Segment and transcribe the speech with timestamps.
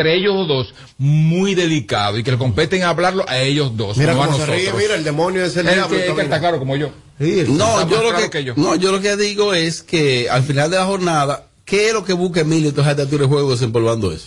[0.00, 3.96] entre ellos dos muy delicado y que le competen hablarlo a ellos dos.
[3.96, 4.56] Mira no a nosotros.
[4.56, 5.96] ríe, mira, el demonio es el El diablo.
[5.98, 6.90] que, que está claro como yo.
[7.18, 8.54] Sí, No, Está yo lo claro que, que yo.
[8.56, 12.04] no, yo lo que digo es que al final de la jornada, ¿qué es lo
[12.04, 14.26] que busca Emilio entonces de de juego desempolvando eso?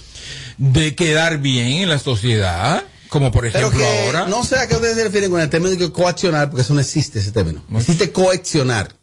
[0.58, 4.28] De quedar bien en la sociedad, como por Pero ejemplo que ahora.
[4.28, 6.80] no sé a qué ustedes se refieren con el término de coaccionar, porque eso no
[6.80, 7.64] existe ese término.
[7.76, 8.94] Existe coaccionar.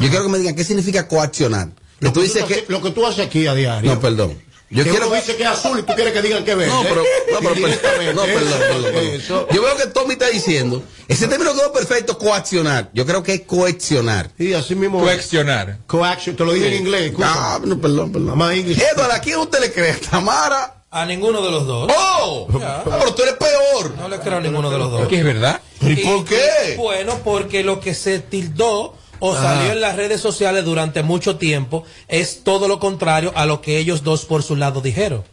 [0.00, 1.68] Yo quiero que me digan qué significa coaccionar.
[2.00, 3.94] Que lo, tú que dices tú, que lo que tú haces aquí a diario.
[3.94, 4.36] no, perdón.
[4.68, 6.56] Yo que quiero uno dice que es azul y tú quieres que digan que es
[6.56, 6.72] verde.
[6.72, 9.46] No, pero, no, pero, no, perdón, perdón, perdón.
[9.52, 12.90] Yo veo que Tommy está diciendo, ese término quedó perfecto, coaccionar.
[12.92, 14.30] Yo creo que es coaccionar.
[14.36, 15.00] Sí, así mismo.
[15.00, 15.78] Coaccionar.
[15.86, 17.12] Coaction, te lo dije en inglés.
[17.22, 18.36] Ah, no, perdón, perdón.
[18.36, 18.82] Más inglés.
[18.92, 19.94] Edward, ¿a quién usted le cree?
[19.94, 20.82] ¿Tamara?
[20.90, 21.92] A ninguno de los dos.
[21.94, 22.48] ¡Oh!
[22.50, 23.94] Pero tú eres peor.
[23.96, 25.06] No le creo a ninguno de los dos.
[25.06, 25.60] Que es verdad.
[25.80, 26.74] ¿Y por qué?
[26.76, 31.84] Bueno, porque lo que se tildó o salió en las redes sociales durante mucho tiempo
[32.08, 35.24] es todo lo contrario a lo que ellos dos por su lado dijeron.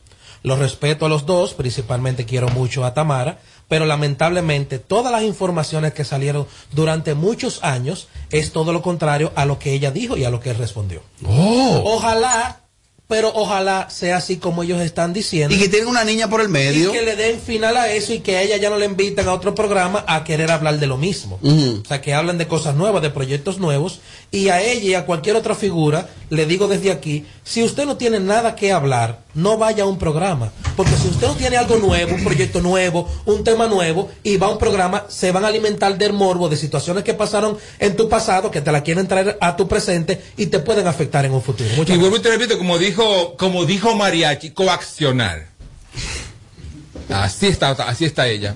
[0.43, 5.93] Los respeto a los dos, principalmente quiero mucho a Tamara, pero lamentablemente todas las informaciones
[5.93, 10.25] que salieron durante muchos años es todo lo contrario a lo que ella dijo y
[10.25, 11.01] a lo que él respondió.
[11.25, 11.81] Oh.
[11.85, 12.62] Ojalá,
[13.13, 15.53] pero ojalá sea así como ellos están diciendo.
[15.53, 16.91] Y que tienen una niña por el Y medio.
[16.91, 19.33] que le den final a eso y que a ella ya no le invitan a
[19.33, 21.37] otro programa a querer hablar de lo mismo.
[21.43, 23.99] O sea, que hablan de cosas nuevas, de proyectos nuevos.
[24.31, 27.97] Y a ella y a cualquier otra figura, le digo desde aquí, si usted no
[27.97, 30.51] tiene nada que hablar, no vaya a un programa.
[30.75, 34.47] Porque si usted no tiene algo nuevo, un proyecto nuevo, un tema nuevo, y va
[34.47, 38.09] a un programa, se van a alimentar del morbo, de situaciones que pasaron en tu
[38.09, 41.41] pasado, que te la quieren traer a tu presente y te pueden afectar en un
[41.43, 41.69] futuro.
[41.75, 45.47] Muchas Y vuelvo y te repito, como dijo, como dijo Mariachi, coaccionar.
[47.09, 48.55] Así está, así está ella.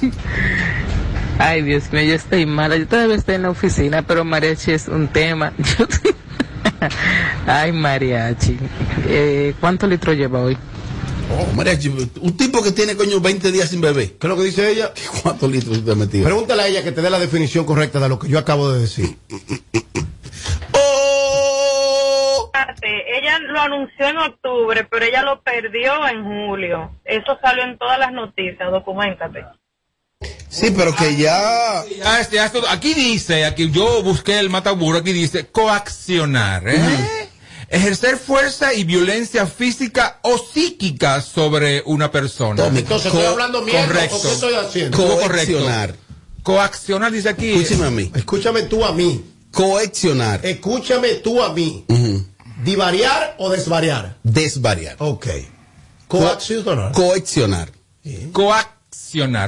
[1.38, 2.78] Ay, Dios mío, yo estoy mala.
[2.78, 5.52] Yo todavía estoy en la oficina, pero mariachi es un tema.
[5.80, 5.86] Yo-
[7.48, 8.58] Ay, mariachi.
[9.08, 10.58] Eh, ¿Cuántos litros lleva hoy?
[11.32, 11.90] Oh, mariachi,
[12.22, 14.16] un tipo que tiene coño 20 días sin bebé.
[14.20, 14.92] ¿Qué es lo que dice ella?
[15.24, 16.26] ¿Cuántos litros usted ha metido?
[16.26, 18.82] Pregúntale a ella que te dé la definición correcta de lo que yo acabo de
[18.82, 19.18] decir.
[20.74, 22.52] ¡Oh!
[22.82, 26.92] Ella lo anunció en octubre, pero ella lo perdió en julio.
[27.04, 29.46] Eso salió en todas las noticias, documentate.
[30.60, 31.84] Sí, pero que ya.
[31.98, 37.30] Ya, este, ya esto- aquí dice, aquí yo busqué el mataburo, aquí dice coaccionar, ¿eh?
[37.68, 42.64] Ejercer fuerza y violencia física o psíquica sobre una persona.
[42.64, 44.16] Tome, Entonces, co- ¿estoy hablando mierda correcto.
[44.18, 44.98] o qué estoy haciendo?
[44.98, 45.96] Coaccionar.
[46.44, 47.52] Coaccionar dice aquí.
[47.54, 48.12] Escúcheme a mí.
[48.16, 49.26] Escúchame tú a mí.
[49.52, 50.46] Coaccionar.
[50.46, 51.86] Escúchame tú a mí.
[52.64, 54.18] ¿Divariar o desvariar?
[54.24, 54.96] Desvariar.
[55.00, 55.28] Ok.
[56.08, 56.92] Coaccionar.
[56.92, 57.72] Coaccionar.
[58.32, 58.75] Coaccionar,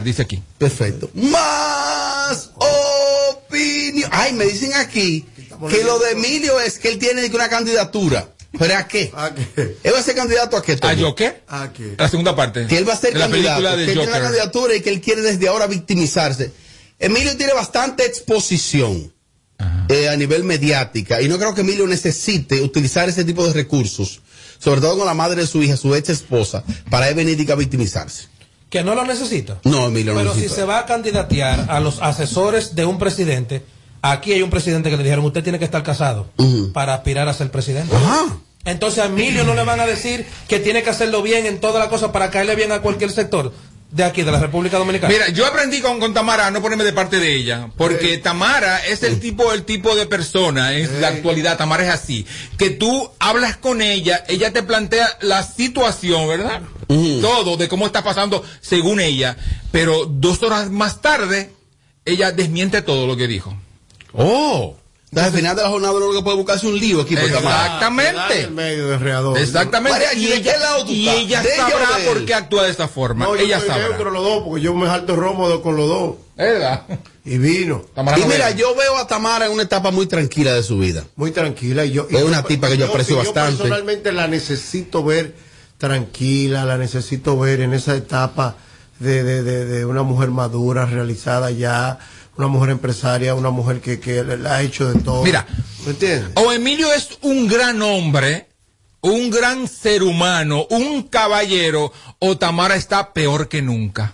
[0.04, 0.42] dice aquí.
[0.58, 1.10] Perfecto.
[1.14, 4.10] Más opinión.
[4.14, 5.26] Ay, me dicen aquí
[5.70, 8.30] que lo de Emilio es que él tiene una candidatura.
[8.58, 9.12] ¿Pero a qué?
[9.14, 9.78] ¿A qué?
[9.84, 10.74] ¿Él va a ser candidato a qué?
[10.74, 11.02] ¿A Tony?
[11.02, 11.44] Joker?
[11.48, 11.96] ¿A qué?
[11.98, 12.66] La segunda parte.
[12.68, 13.62] Que él va a ser de la candidato.
[13.62, 16.52] película que él tiene una candidatura y que él quiere desde ahora victimizarse.
[17.00, 19.14] Emilio tiene bastante exposición
[19.90, 24.22] eh, a nivel mediática y no creo que Emilio necesite utilizar ese tipo de recursos,
[24.60, 27.46] sobre todo con la madre de su hija, su ex esposa, para él venir y
[27.46, 28.28] victimizarse.
[28.70, 29.60] Que no lo necesita.
[29.64, 33.64] No, Emilio Pero si se va a candidatear a los asesores de un presidente,
[34.02, 36.28] aquí hay un presidente que le dijeron, usted tiene que estar casado
[36.74, 37.96] para aspirar a ser presidente.
[37.96, 38.38] Ajá.
[38.66, 41.80] Entonces a Emilio no le van a decir que tiene que hacerlo bien en toda
[41.80, 43.54] la cosa para caerle bien a cualquier sector
[43.90, 45.14] de aquí, de la República Dominicana.
[45.14, 48.86] Mira, yo aprendí con, con Tamara a no ponerme de parte de ella, porque Tamara
[48.86, 52.26] es el tipo, el tipo de persona en la actualidad, Tamara es así,
[52.58, 56.62] que tú hablas con ella, ella te plantea la situación, ¿verdad?
[56.88, 59.38] Todo de cómo está pasando según ella,
[59.72, 61.52] pero dos horas más tarde,
[62.06, 63.58] ella desmiente todo lo que dijo.
[64.14, 64.76] Oh.
[65.10, 67.30] Entonces, al final de la jornada lo que puede buscar es un lío aquí por
[67.32, 67.64] Tamara.
[67.66, 68.42] Exactamente.
[68.42, 69.42] En medio de.
[69.42, 69.92] Exactamente.
[70.00, 72.64] Mariachi, y ¿de qué lado tú y ella ¿De ella o sabrá por qué actúa
[72.64, 73.24] de esta forma.
[73.26, 73.98] No, yo ella estoy sabrá.
[74.12, 76.16] los dos, porque yo me jalto romo de- con los dos.
[76.36, 76.84] ¿Verdad?
[77.24, 77.86] Y vino.
[77.96, 80.78] Tamara Y no mira, yo veo a Tamara en una etapa muy tranquila de su
[80.78, 81.06] vida.
[81.16, 81.86] Muy tranquila.
[81.86, 83.58] Y yo, y Es yo- una tipa que yo aprecio y bastante.
[83.64, 85.36] personalmente la necesito ver
[85.78, 88.56] tranquila, la necesito ver en esa etapa
[89.00, 92.00] de, de, de, de una mujer madura, realizada ya,
[92.38, 95.24] una mujer empresaria, una mujer que, que la ha hecho de todo.
[95.24, 95.46] Mira.
[95.86, 96.32] ¿Me entiendes?
[96.36, 98.48] O Emilio es un gran hombre,
[99.02, 104.14] un gran ser humano, un caballero, o Tamara está peor que nunca.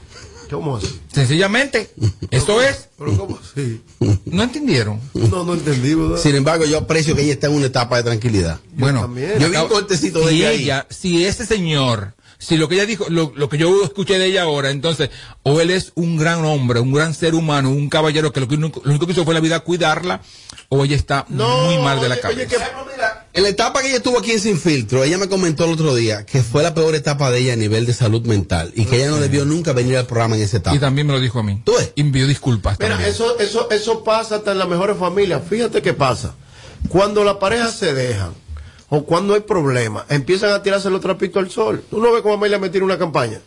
[0.49, 1.01] ¿Cómo así?
[1.11, 1.91] Sencillamente,
[2.31, 2.89] esto es.
[2.97, 3.81] ¿Pero cómo así?
[4.25, 4.99] ¿No entendieron?
[5.13, 6.17] No, no entendí, ¿verdad?
[6.17, 8.59] Sin embargo, yo aprecio que ella está en una etapa de tranquilidad.
[8.75, 9.39] Bueno, también.
[9.39, 10.95] Yo vi un cortecito de si ella ahí.
[10.95, 12.13] si ese señor,
[12.43, 15.09] si lo que ella dijo, lo, lo que yo escuché de ella ahora, entonces,
[15.43, 18.55] o él es un gran hombre, un gran ser humano, un caballero que lo, que
[18.55, 20.21] único, lo único que hizo fue en la vida cuidarla,
[20.69, 22.39] o ella está No, muy mal de la oye, cabeza.
[22.41, 22.57] oye, que-
[23.35, 25.95] En la etapa que ella estuvo aquí en Sin Filtro, ella me comentó el otro
[25.95, 28.97] día que fue la peor etapa de ella a nivel de salud mental y que
[28.97, 30.75] ella no debió nunca venir al programa en esa etapa.
[30.75, 31.59] Y también me lo dijo a mí.
[31.65, 31.91] ¿Tú ves?
[31.95, 32.77] Y me pidió disculpas.
[32.79, 33.09] Mira, también.
[33.11, 35.41] eso, eso, eso pasa hasta en las mejores familias.
[35.49, 36.35] Fíjate qué pasa.
[36.89, 38.33] Cuando las parejas se dejan
[38.95, 41.83] o cuando hay problemas, empiezan a tirarse los trapitos al sol.
[41.89, 43.39] Tú no ves cómo Amelia me tira una campaña.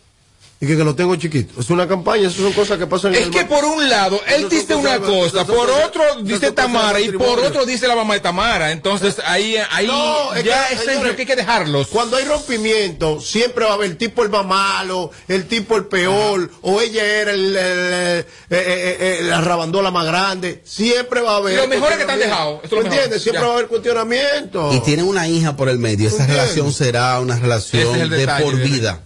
[0.59, 1.61] Y que, que lo tengo chiquito.
[1.61, 4.19] Es una campaña, eso son cosas que pasan en Es el que por un lado,
[4.25, 8.15] él Eso dice una cosa, por otro dice Tamara y por otro dice la mamá
[8.15, 8.71] de Tamara.
[8.71, 11.87] Entonces ahí, ahí No, es ya que, es señores, que hay que dejarlos.
[11.89, 15.85] Cuando hay rompimiento, siempre va a haber el tipo el más malo, el tipo el
[15.85, 20.63] peor, o ella era el, el- el- eh, eh, eh, la rabandola más grande.
[20.65, 21.53] Siempre va a haber.
[21.53, 22.35] Y lo mejor es que te han cuestionamiento.
[22.35, 23.21] dejado, esto es lo ¿Me entiendes?
[23.21, 23.47] Siempre Ya.
[23.47, 24.73] va a haber cuestionamiento.
[24.73, 26.07] Y tienen una hija por el medio.
[26.09, 29.01] Esa relación será una relación de por vida.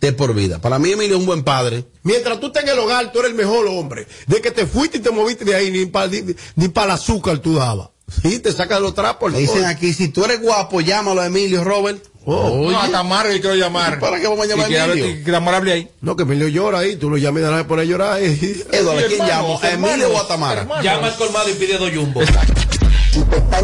[0.00, 0.60] De por vida.
[0.60, 1.84] Para mí, Emilio es un buen padre.
[2.02, 4.06] Mientras tú estés en el hogar, tú eres el mejor hombre.
[4.26, 7.54] De que te fuiste y te moviste de ahí, ni para ni, el azúcar tú
[7.54, 7.90] dabas.
[8.22, 9.34] Sí, te sacas los trapos.
[9.34, 12.02] Dicen aquí, si tú eres guapo, llámalo a Emilio, Robert.
[12.24, 12.70] Oh.
[12.70, 13.98] No, a Tamara yo quiero llamar.
[13.98, 15.24] ¿Para qué vamos a llamar a Emilio?
[15.24, 15.88] que Tamara hable ahí.
[16.00, 18.12] No, que Emilio llora ahí, tú lo llamas y te vas a poner a llorar.
[18.14, 18.64] ahí.
[18.72, 19.60] Eduardo, ¿a quién llamo?
[19.62, 20.62] ¿A Emilio o a Tamara?
[20.62, 20.84] hermanos.
[20.84, 22.22] Llama al colmado y pide dos jumbo.
[22.22, 22.36] No,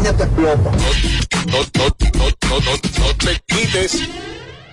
[0.03, 0.19] no, no,
[2.19, 4.01] no, no, no te quites.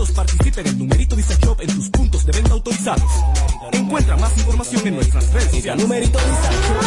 [0.00, 3.10] 50 pesitos participa en el numerito Disacho en tus puntos de venta autorizados.
[3.72, 5.82] Encuentra más información en nuestras redes sociales.
[5.82, 6.80] Numerito Disacho.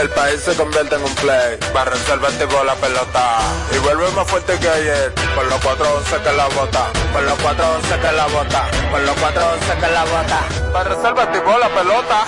[0.00, 1.58] El país se convierte en un play.
[1.72, 3.38] Para resolver tipo la pelota.
[3.74, 5.14] Y vuelve más fuerte que ayer.
[5.34, 6.92] Por los 411 que la bota.
[7.12, 8.70] Por los 411 que la bota.
[8.90, 10.72] Por los 411 que la bota.
[10.72, 12.26] Para resolver tipo la pelota.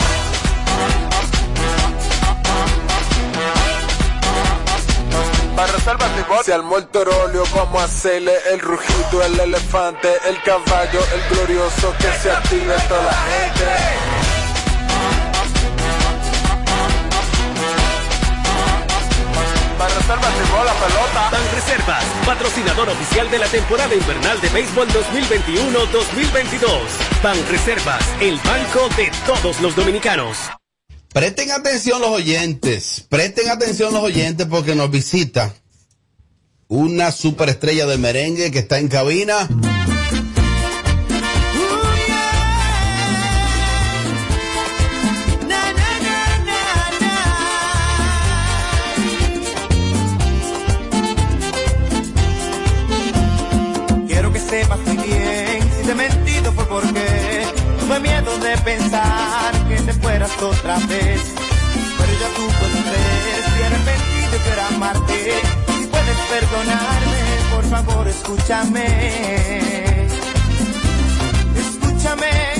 [5.60, 6.42] Para resolver tipo.
[6.42, 7.44] Se armó el torolio.
[7.52, 11.94] Como hacerle el rugido, el elefante, el caballo, el glorioso.
[11.98, 13.66] Que se active toda la gente.
[19.76, 21.28] Para resolver tipo la pelota.
[21.30, 27.22] Ban Reservas, patrocinador oficial de la temporada invernal de béisbol 2021-2022.
[27.22, 30.50] Ban Reservas, el banco de todos los dominicanos.
[31.12, 35.52] Presten atención los oyentes, presten atención los oyentes porque nos visita
[36.68, 39.48] una superestrella del merengue que está en cabina.
[60.42, 61.22] Otra vez.
[61.98, 65.32] Pero ya tú puedes ver, estoy arrepentido quiero amarte.
[65.78, 67.22] Si puedes perdonarme,
[67.54, 68.86] por favor escúchame.
[71.56, 72.59] Escúchame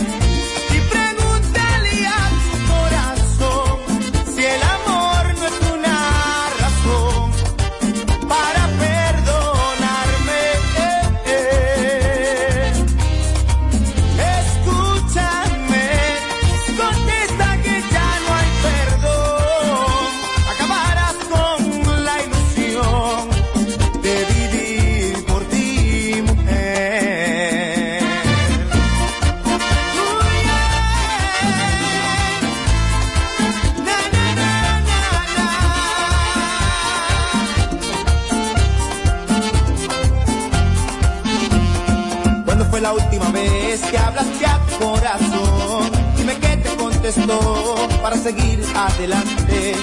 [42.81, 45.91] la última vez que hablaste a tu corazón?
[46.17, 49.75] Dime qué te contestó para seguir adelante.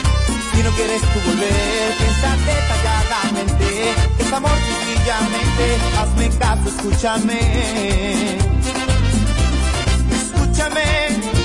[0.53, 3.91] Si no quieres tú volver, piensa detalladamente.
[4.19, 8.37] Es amor sencillamente, hazme caso, escúchame.
[10.11, 11.36] Escúchame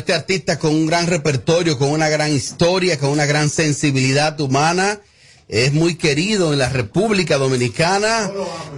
[0.00, 5.00] este artista con un gran repertorio, con una gran historia, con una gran sensibilidad humana,
[5.48, 8.30] es muy querido en la República Dominicana.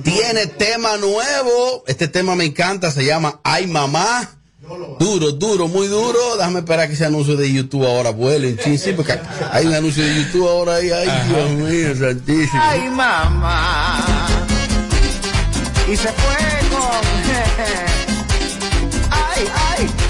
[0.02, 1.84] Tiene tema nuevo.
[1.86, 4.38] Este tema me encanta, se llama Ay Mamá.
[4.98, 6.36] Duro, duro, muy duro.
[6.38, 8.56] Déjame esperar que ese anuncio de YouTube ahora vuele.
[8.62, 9.18] Sí, sí, porque
[9.50, 10.90] hay un anuncio de YouTube ahora ahí.
[10.90, 12.62] Ay, Dios mío, santísimo.
[12.62, 14.06] Ay, mamá.
[15.92, 16.80] Y se fue con.
[19.10, 19.46] Ay.
[19.78, 20.01] Ay,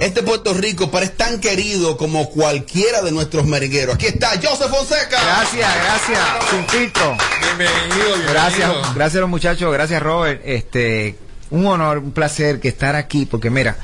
[0.00, 3.94] Este Puerto Rico parece tan querido como cualquiera de nuestros merengueros.
[3.94, 5.18] Aquí está Joseph Fonseca.
[5.22, 6.20] Gracias, gracias.
[6.50, 7.16] Sin filtro.
[7.40, 10.42] Bienvenido, Gracias, gracias a los muchachos, gracias Robert.
[10.44, 11.16] Este,
[11.50, 13.76] un honor, un placer que estar aquí, porque mira,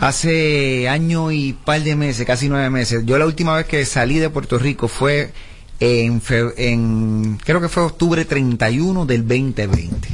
[0.00, 4.18] hace año y par de meses, casi nueve meses, yo la última vez que salí
[4.18, 5.30] de Puerto Rico fue
[5.80, 10.08] en, fe- en creo que fue octubre 31 del 2020.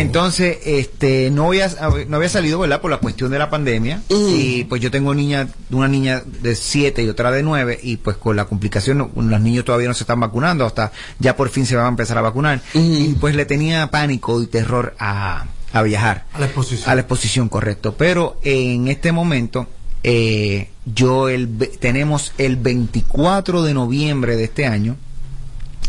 [0.00, 1.70] Entonces, este, no había,
[2.08, 2.80] no había salido, ¿verdad?
[2.80, 4.02] Por la cuestión de la pandemia.
[4.08, 8.16] Y pues yo tengo niña, una niña de 7 y otra de 9 y pues
[8.16, 11.66] con la complicación, no- los niños todavía no se están vacunando, hasta ya por fin
[11.66, 12.60] se van a empezar a vacunar.
[12.74, 16.24] Y pues le tenía pánico y terror a, a viajar.
[16.32, 16.90] A la exposición.
[16.90, 17.94] A la exposición, correcto.
[17.96, 19.66] Pero en este momento,
[20.04, 21.48] eh, yo el,
[21.80, 24.96] tenemos el 24 de noviembre de este año,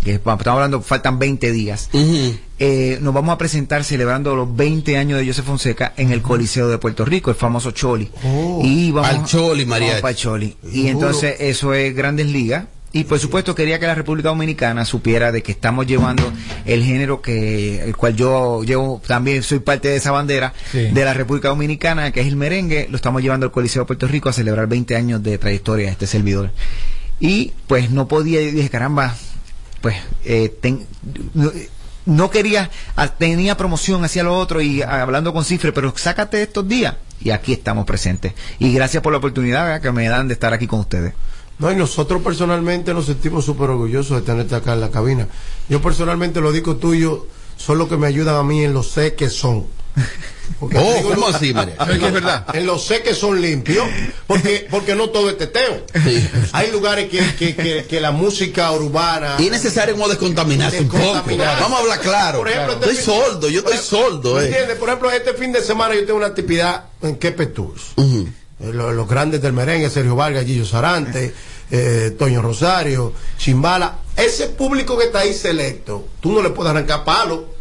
[0.04, 1.90] que estamos hablando, faltan 20 días,
[2.60, 6.70] eh, nos vamos a presentar celebrando los 20 años de José Fonseca en el Coliseo
[6.70, 8.10] de Puerto Rico, el famoso Choli.
[8.64, 10.56] y vamos Al Choli, vamos pa'l Choli.
[10.72, 12.66] Y entonces eso es Grandes Ligas.
[12.96, 16.32] Y por supuesto quería que la República Dominicana supiera de que estamos llevando
[16.66, 20.88] el género que el cual yo llevo también soy parte de esa bandera Sí.
[20.92, 24.08] de la República Dominicana que es el merengue, lo estamos llevando al Coliseo de Puerto
[24.08, 26.52] Rico a celebrar 20 años de trayectoria de este servidor.
[27.20, 29.14] Y pues no podía, y dije, caramba,
[29.82, 30.86] pues eh, ten-
[31.34, 31.52] no,
[32.06, 32.70] no quería,
[33.18, 37.52] tenía promoción hacia lo otro y hablando con cifre, pero sácate estos días y aquí
[37.52, 38.32] estamos presentes.
[38.60, 39.82] Y gracias por la oportunidad ¿verdad?
[39.82, 41.14] que me dan de estar aquí con ustedes.
[41.58, 45.28] No, y nosotros personalmente nos sentimos súper orgullosos de tenerte acá en la cabina.
[45.70, 49.16] Yo personalmente lo digo tuyo, son los que me ayudan a mí en los sé
[49.16, 49.66] que son.
[50.60, 51.76] Porque Oh, digo, ¿cómo no- así, María?
[51.80, 52.46] Es que es verdad.
[52.54, 53.88] En los sé que son limpios,
[54.28, 55.86] porque, porque no todo es teteo.
[56.52, 59.38] Hay lugares que, que, que, que la música urbana.
[59.40, 61.04] Y es necesario como descontaminarse un poco.
[61.38, 62.40] Vamos a hablar claro.
[62.40, 64.36] Por ejemplo, este estoy fin- sordo, yo estoy sordo.
[64.36, 64.46] ¿Me Eh.
[64.48, 64.76] entiendes?
[64.78, 67.94] Por ejemplo, este fin de semana yo tengo una actividad en Kepe Tours.
[68.60, 71.34] Los, los grandes del merengue, Sergio Vargas, Gillo Sarante,
[71.72, 74.00] eh, Toño Rosario, Chimbala.
[74.16, 77.56] Ese público que está ahí selecto, tú no le puedes arrancar palo.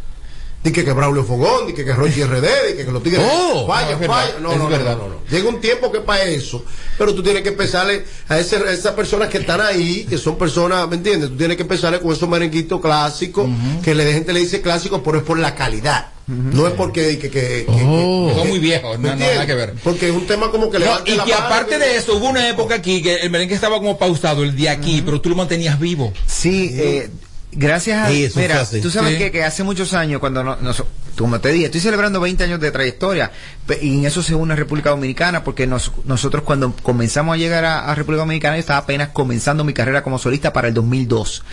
[0.63, 3.21] Di que, que Braulio Fogón, di que, que Rochi RD, di que, que los tigres.
[3.23, 4.39] Oh, falla, no, falla.
[4.39, 4.97] No, no, verdad.
[4.97, 5.15] no, no.
[5.29, 6.65] Llega un tiempo que para eso,
[6.97, 10.39] pero tú tienes que empezarle a, ese, a esas personas que están ahí, que son
[10.39, 11.29] personas, ¿me entiendes?
[11.29, 13.47] Tú tienes que empezarle con esos merenguitos clásicos,
[13.83, 16.07] que la gente le dice clásicos, pero es por la calidad.
[16.27, 18.31] No es porque que, que, que- Oh.
[18.35, 19.73] Son muy viejos, ¿me no, no, nada que ver.
[19.83, 21.97] Porque es un tema como que No, levante y la que mano, aparte que- de
[21.97, 25.21] eso, hubo una época aquí que el merengue estaba como pausado, el de aquí, pero
[25.21, 26.11] tú lo mantenías vivo.
[26.25, 27.09] Sí, eh,
[27.51, 28.09] gracias a...
[28.09, 29.17] Sí, eso mira, tú sabes Sí.
[29.19, 30.83] que, que hace muchos años, cuando no, nos-
[31.15, 33.31] como te dije, estoy celebrando 20 años de trayectoria
[33.81, 37.89] y en eso se une República Dominicana porque nos- nosotros cuando comenzamos a llegar a,
[37.89, 41.43] a República Dominicana yo estaba apenas comenzando mi carrera como solista para el 2002.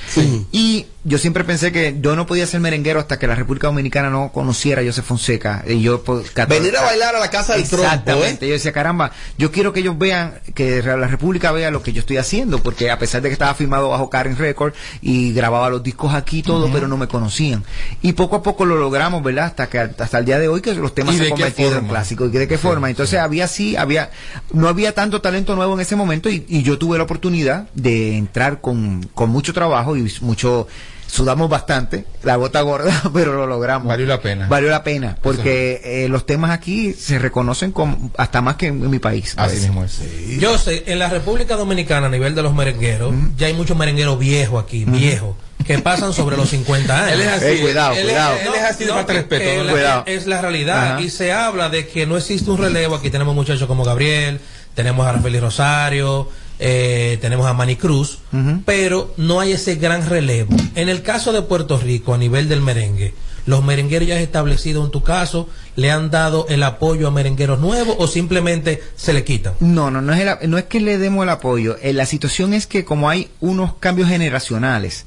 [0.50, 4.09] Y yo siempre pensé que yo no podía ser merenguero hasta que la República Dominicana
[4.09, 5.64] no conociera a Joseph Fonseca.
[5.66, 8.47] Y yo, por- Venir a bailar a la casa del trompo, Exactamente.
[8.47, 8.49] ¿eh?
[8.49, 12.00] Yo decía, caramba, yo quiero que ellos vean, que la República vea lo que yo
[12.00, 15.82] estoy haciendo, porque a pesar de que estaba firmado bajo Karen Record y grababa los
[15.82, 17.64] discos aquí y todo, pero no me conocían.
[18.00, 19.47] Y poco a poco lo logramos, ¿verdad?
[19.47, 21.88] Hasta que hasta el día de hoy que los temas ¿Y se han convertido en
[21.88, 22.32] clásicos.
[22.32, 22.88] ¿Y de qué forma?
[22.88, 24.11] Entonces había sí, había,
[24.52, 28.16] no había tanto talento nuevo en ese momento y, y yo tuve la oportunidad de
[28.16, 30.68] entrar con, con mucho trabajo y mucho
[31.12, 33.87] sudamos bastante, la gota gorda, pero lo logramos.
[33.88, 34.47] Valió la pena.
[34.49, 38.83] Valió la pena, porque eh, los temas aquí se reconocen como, hasta más que en,
[38.83, 39.35] en mi país.
[39.37, 39.61] Así parece.
[39.69, 40.00] mismo es.
[40.40, 44.19] Yo sé, en la República Dominicana, a nivel de los merengueros, ya hay muchos merengueros
[44.19, 47.12] viejos aquí, viejos, que pasan sobre los 50 años.
[47.12, 47.45] Él es así.
[47.45, 48.37] Eh, cuidado, él, cuidado.
[48.40, 49.64] Él es así de No, falta de que- respeto.
[49.64, 50.02] la- Cuidado.
[50.07, 50.92] Es la realidad.
[50.95, 51.00] Ajá.
[51.02, 52.95] Y se habla de que no existe un relevo.
[52.97, 54.40] Aquí tenemos muchachos como Gabriel,
[54.75, 56.28] tenemos a Rafael Rosario,
[56.64, 58.19] eh, tenemos a Manny Cruz,
[58.64, 60.54] pero no hay ese gran relevo.
[60.76, 63.14] En el caso de Puerto Rico, a nivel del merengue,
[63.47, 67.96] los merengueros ya establecidos en tu caso, ¿le han dado el apoyo a merengueros nuevos
[67.98, 69.54] o simplemente se le quitan?
[69.60, 71.76] No, no, no es, el- no es que le demos el apoyo.
[71.82, 75.06] Eh, la situación es que como hay unos cambios generacionales,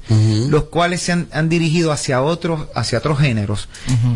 [0.50, 3.68] los cuales se han, han dirigido hacia otros, hacia otros géneros.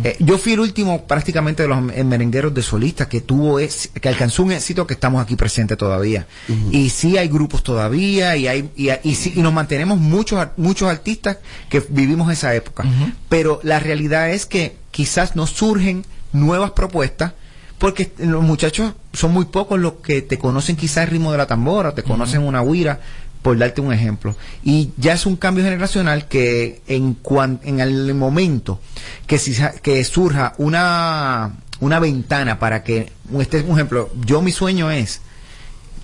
[0.04, 4.08] Eh, yo fui el último prácticamente de los merengueros de solistas que tuvo, es, que
[4.08, 6.26] alcanzó un éxito que estamos aquí presentes todavía.
[6.72, 10.88] Y sí hay grupos todavía y hay, y, y sí- y nos mantenemos muchos, muchos
[10.88, 11.38] artistas
[11.68, 12.84] que vivimos esa época.
[13.28, 17.32] Pero la realidad es que quizás no surgen nuevas propuestas
[17.78, 21.46] porque los muchachos son muy pocos los que te conocen quizás el ritmo de la
[21.46, 23.00] tambora, te conocen una huira,
[23.40, 24.36] por darte un ejemplo.
[24.62, 28.80] Y ya es un cambio generacional que en, cuan- en el momento
[29.26, 34.52] que, si, que surja una, una ventana para que, este es un ejemplo, yo mi
[34.52, 35.22] sueño es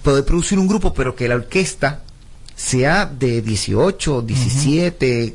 [0.03, 2.01] poder producir un grupo, pero que la orquesta
[2.55, 5.35] sea de 18, 17, 20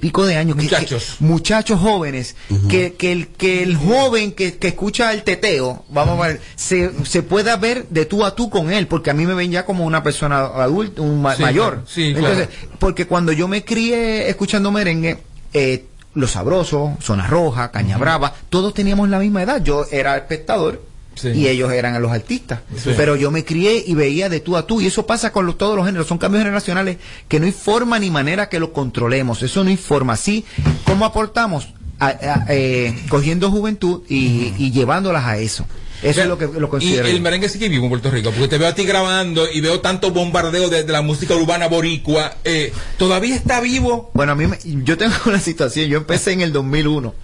[0.00, 0.56] pico de años.
[0.56, 1.16] que- Muchachos.
[1.18, 2.36] que- muchachos jóvenes.
[2.68, 6.90] que, que, el, que el joven que, que escucha el teteo, vamos a ver, se,
[7.04, 9.64] se pueda ver de tú a tú con él, porque a mí me ven ya
[9.64, 11.72] como una persona adulta, un ma- Sí, mayor.
[11.74, 11.86] claro.
[11.88, 12.76] Sí, Entonces, claro.
[12.78, 15.18] porque cuando yo me crié escuchando merengue,
[15.52, 19.62] eh, Los Sabrosos, Zona Roja, Caña Brava, todos teníamos la misma edad.
[19.62, 20.82] Yo era espectador
[21.14, 21.28] Sí.
[21.28, 22.60] y ellos eran los artistas.
[22.76, 22.90] Sí.
[22.96, 24.80] Pero yo me crié y veía de tú a tú.
[24.80, 26.06] Y eso pasa con los- todos los géneros.
[26.06, 26.96] Son cambios generacionales
[27.28, 29.42] que no hay forma ni manera que los controlemos.
[29.42, 30.14] Eso no hay forma.
[30.14, 30.44] Así,
[30.84, 31.68] ¿cómo aportamos?
[31.98, 35.64] A- a- eh, cogiendo juventud y, y llevándolas a eso.
[36.02, 37.06] Eso es lo que lo Y considero.
[37.06, 39.78] el merengue sigue vivo en Puerto Rico, porque te veo a ti grabando y veo
[39.78, 42.34] tanto bombardeo de, de la música urbana boricua.
[42.42, 44.10] Eh, ¿Todavía está vivo?
[44.14, 45.86] Bueno, a mí me- yo tengo una situación.
[45.88, 47.14] Yo empecé en el 2001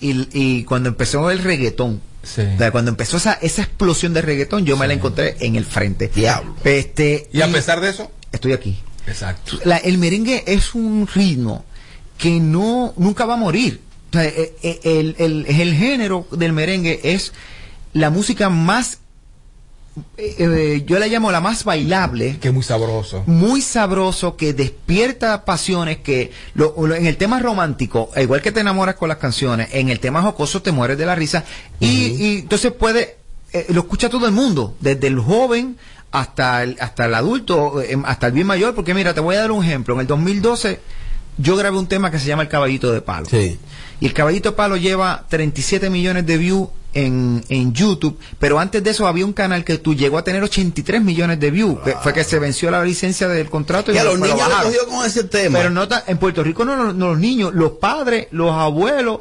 [0.00, 4.64] y, y cuando empezó el reggaetón, o sea, cuando empezó esa, esa explosión de reggaetón,
[4.64, 6.10] yo me la encontré en el frente.
[6.14, 6.56] Diablo.
[6.64, 8.78] Este, Y a pesar de eso, estoy aquí.
[9.06, 9.58] exacto.
[9.64, 11.64] La- el merengue es un ritmo
[12.18, 13.80] que no nunca va a morir.
[14.10, 17.32] O sea, eh, eh, el, el- el género del merengue es
[17.92, 18.98] la música más,
[20.16, 23.22] eh, eh, yo la llamo la más bailable, Que es muy sabroso.
[23.26, 28.52] muy sabroso, que despierta pasiones, que lo- lo- en el tema romántico, al igual que
[28.52, 31.44] te enamoras con las canciones, en el tema jocoso te mueres de la risa
[31.80, 33.16] y, y entonces puede,
[33.52, 35.76] eh, lo escucha todo el mundo, desde el joven
[36.10, 39.50] hasta el, hasta el adulto, hasta el bien mayor, porque mira, te voy a dar
[39.52, 40.80] un ejemplo, en el 2012
[41.38, 43.26] yo grabé un tema que se llama El Caballito de Palo.
[43.28, 43.58] Sí.
[44.00, 48.82] Y el Caballito de Palo lleva 37 millones de views en, en YouTube, pero antes
[48.82, 51.78] de eso había un canal que tú llegó a tener 83 millones de views.
[52.02, 54.40] Fue que se venció la licencia del contrato y, Y a lo- los lo niños
[54.48, 54.72] bajaron.
[54.72, 55.58] cogió con ese tema.
[55.58, 59.20] Pero no en Puerto Rico no, no- no los niños, los padres, los abuelos,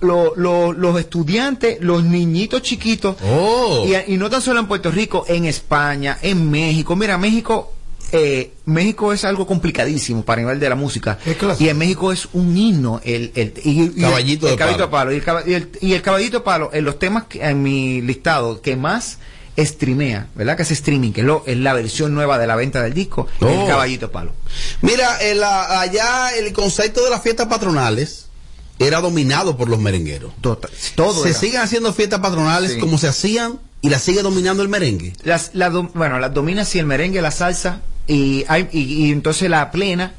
[0.00, 3.16] lo- lo- los estudiantes, los niñitos chiquitos.
[3.24, 3.84] Oh.
[3.86, 6.94] Y, y no tan solo en Puerto Rico, en España, en México.
[6.96, 7.72] Mira, México,
[8.12, 11.18] eh, México es algo complicadísimo para nivel de la música.
[11.58, 13.00] Y en México es un himno.
[13.04, 15.10] El, el, y- y- Caballito el, de caballito palo.
[15.10, 15.12] de palo.
[15.12, 17.62] Y el, caba- y el- y el caballito de palo, en los temas que- en
[17.62, 19.18] mi listado que más
[19.58, 20.56] streamea, ¿verdad?
[20.56, 23.26] Que es streaming, que es, lo- es la versión nueva de la venta del disco,
[23.40, 23.48] Oh.
[23.48, 24.32] el caballito de palo.
[24.82, 28.26] Mira, el, la- allá el concepto de las fiestas patronales
[28.78, 30.32] era dominado por los merengueros.
[30.40, 31.38] Tota, todo Se era.
[31.38, 32.78] siguen haciendo fiestas patronales Sí.
[32.78, 35.12] como se hacían y las sigue dominando el merengue.
[35.22, 39.48] Las, la bueno, las domina sí el merengue, la salsa y, hay, y, y entonces
[39.50, 40.14] la plena.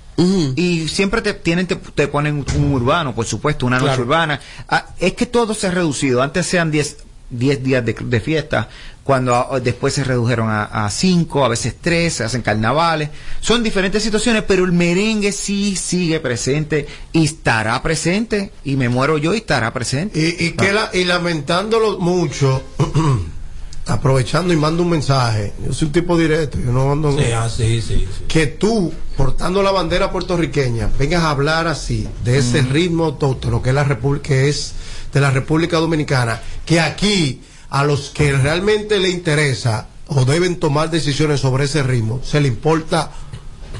[0.55, 4.03] Y siempre te tienen te, te ponen un urbano, por supuesto, una noche Claro.
[4.03, 4.39] urbana.
[4.69, 6.21] Ah, es que todo se ha reducido.
[6.21, 6.97] Antes sean 10
[7.31, 8.69] 10 días de, de fiesta,
[9.03, 13.09] cuando ah, después se redujeron a 5, a veces 3, se hacen carnavales.
[13.41, 18.51] Son diferentes situaciones, pero el merengue sí sigue presente y estará presente.
[18.63, 20.19] Y me muero yo y estará presente.
[20.19, 22.61] Y, y, que la- y lamentándolo mucho,
[23.87, 25.53] aprovechando y mando un mensaje.
[25.65, 27.11] Yo soy un tipo directo, yo no ando.
[27.17, 28.23] Sí, ah, sí, sí, sí.
[28.27, 33.69] Que tú, portando la bandera puertorriqueña, vengas a hablar así de ese ritmo autóctono que
[33.69, 34.73] es la República, que es
[35.11, 40.89] de la República Dominicana, que aquí a los que realmente le interesa o deben tomar
[40.89, 43.11] decisiones sobre ese ritmo, se le importa.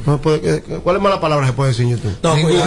[0.06, 2.18] no puede- ¿Cuál es mala palabra que se puede decir en YouTube?
[2.24, 2.66] No, cuidado.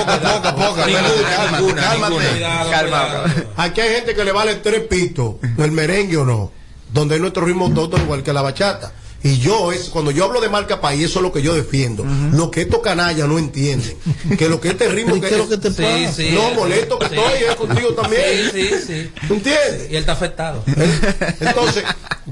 [0.00, 0.86] poca, poca, poca.
[0.86, 3.44] Ninguna, Cálmate, ninguna.
[3.56, 6.52] Aquí hay gente que le vale tres pitos, el merengue o no,
[6.96, 8.92] donde hay nuestro ritmo autóctono igual que la bachata.
[9.22, 12.04] Y yo, es cuando yo hablo de marca país, eso es lo que yo defiendo.
[12.32, 13.96] Lo que estos canallas no entienden.
[14.38, 16.12] Que lo que este ritmo ¿Y qué es lo que te pasa?
[16.12, 16.30] sí.
[16.32, 17.14] No, molesto que Sí.
[17.16, 18.22] estoy, es contigo también.
[18.52, 19.10] Sí, sí, sí.
[19.26, 19.88] ¿Tú entiendes?
[19.90, 20.62] Y él está afectado.
[21.40, 21.84] Entonces,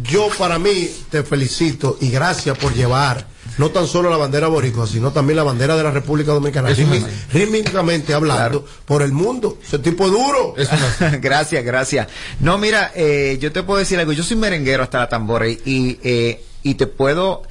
[0.02, 3.26] yo para mí te felicito y gracias por llevar
[3.58, 7.04] no tan solo la bandera boricua, sino también la bandera de la República Dominicana, rítmi-
[7.32, 9.58] rítmicamente hablando, por el mundo.
[9.64, 10.54] Ese tipo es duro.
[11.20, 12.08] gracias, gracias.
[12.40, 14.12] No, mira, eh, yo te puedo decir algo.
[14.12, 17.42] Yo soy merenguero hasta la tambora y, y, eh, y te puedo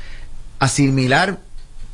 [0.59, 1.39] asimilar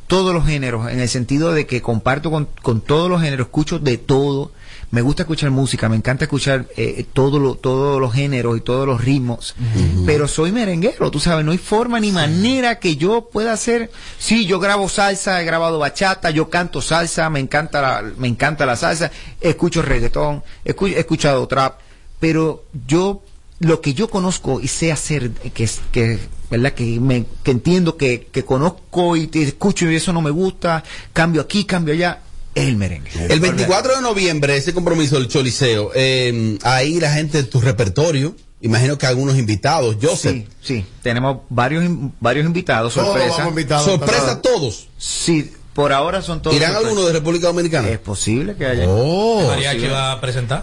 [0.06, 3.78] todos los géneros, en el sentido de que comparto con, con todos los géneros, escucho
[3.78, 4.50] de todo,
[4.92, 8.86] me gusta escuchar música, me encanta escuchar eh, todo lo- todos los géneros y todos
[8.86, 9.54] los ritmos,
[10.04, 14.46] pero soy merenguero, tú sabes, no hay forma ni manera que yo pueda hacer, sí,
[14.46, 18.74] yo grabo salsa, he grabado bachata, yo canto salsa, me encanta la, me encanta la
[18.76, 21.78] salsa, escucho reggaetón, escu- he escuchado trap,
[22.18, 23.22] pero yo
[23.60, 26.18] lo que yo conozco y sé hacer, que es que,
[26.50, 26.72] ¿verdad?
[26.72, 30.82] Que, me, que entiendo que, que conozco y te escucho y eso no me gusta,
[31.12, 32.20] cambio aquí, cambio allá,
[32.54, 33.10] el merengue.
[33.28, 38.34] El 24 de noviembre, ese compromiso del Choliseo, eh, ahí la gente de tu repertorio,
[38.60, 41.84] imagino que algunos invitados, yo Sí, sí, tenemos varios,
[42.20, 43.36] varios invitados, Todos sorpresa.
[43.38, 44.88] vamos invitados, Sorpresa todos.
[44.98, 46.56] Sí, por ahora son todos.
[46.56, 47.88] ¿Irán algunos de República Dominicana?
[47.88, 48.84] Es posible que haya.
[48.88, 49.86] Oh, Mariachi sí.
[49.86, 50.62] va a presentar.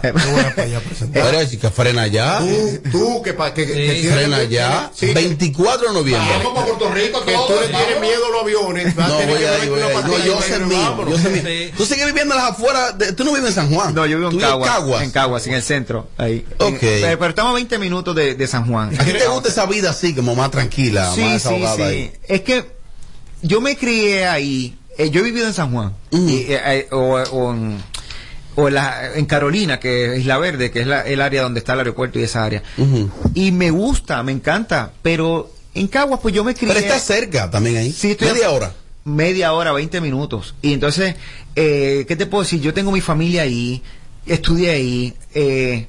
[1.14, 2.38] Mariachi, que frena ya.
[2.40, 4.90] Tú, tú que, pa- que, que- que tienes- Frena ya.
[4.94, 6.28] Sí, que- 24 de noviembre.
[6.38, 8.94] Vamos para Puerto Rico, que tú le tienes miedo a los aviones.
[8.94, 10.04] vas a No, voy que a ir, voy a ir.
[10.06, 11.06] No, yo sé mío.
[11.10, 11.70] Yo sé mío.
[11.76, 12.98] Tú sigues viviendo en las afueras.
[12.98, 13.94] de- tú no vives en San Juan.
[13.94, 16.08] No, yo vivo en Tú vives Caguas, en Caguas, en el centro.
[16.18, 16.44] Ahí.
[16.58, 16.68] Ok.
[16.68, 18.94] En- pero, pero estamos a 20 minutos de, de San Juan.
[18.98, 21.82] ¿A ti te gusta esa vida así, como más tranquila, Sí, más sí, desahogada sí.
[21.82, 22.12] ahí?
[22.28, 22.64] Es que
[23.42, 24.77] yo me crié ahí.
[24.98, 25.94] Eh, yo he vivido en San Juan.
[26.10, 27.78] y, eh, eh, o, o en,
[28.56, 31.60] o en la- en Carolina, que es Isla Verde, que es la- el área donde
[31.60, 32.62] está el aeropuerto y esa área.
[33.34, 34.92] Y me gusta, me encanta.
[35.02, 36.72] Pero en Caguas, pues yo me crié.
[36.74, 37.92] Pero está cerca también ahí.
[37.92, 38.72] Sí, estoy Media a- hora.
[39.04, 40.54] Media hora, 20 minutos.
[40.60, 41.14] Y entonces,
[41.56, 42.60] eh, ¿qué te puedo decir?
[42.60, 43.82] Yo tengo mi familia ahí,
[44.26, 45.14] estudié ahí.
[45.34, 45.86] eh,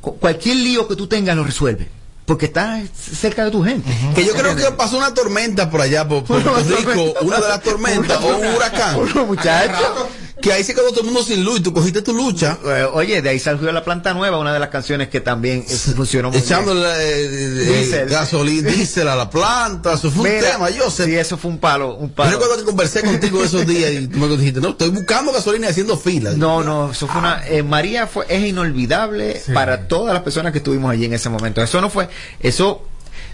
[0.00, 1.88] cu- cualquier lío que tú tengas lo resuelve.
[2.30, 3.90] Porque está cerca de tu gente.
[4.14, 7.48] Que yo creo que pasó una tormenta por allá, por, por Puerto Rico, una de
[7.48, 9.26] las tormentas, o un huracán.
[9.26, 10.06] muchachos.
[10.40, 12.58] Que ahí se quedó todo el mundo sin luz y tú cogiste tu lucha.
[12.64, 15.74] Eh, Oye, de ahí salió la planta nueva, una de las canciones que también eh,
[15.94, 16.44] funcionó muy bien.
[16.44, 21.04] Echándole eh, eh, gasolina, diésel a la planta, eso fue un tema, yo sé.
[21.06, 22.30] Sí, eso fue un palo, un Yo palo.
[22.32, 25.70] recuerdo que conversé contigo esos días y tú me dijiste, no, estoy buscando gasolina y
[25.70, 26.32] haciendo fila.
[26.36, 27.42] No, no, eso fue una.
[27.46, 31.62] eh, María fue, es inolvidable para todas las personas que estuvimos allí en ese momento.
[31.62, 32.08] Eso no fue.
[32.40, 32.86] Eso.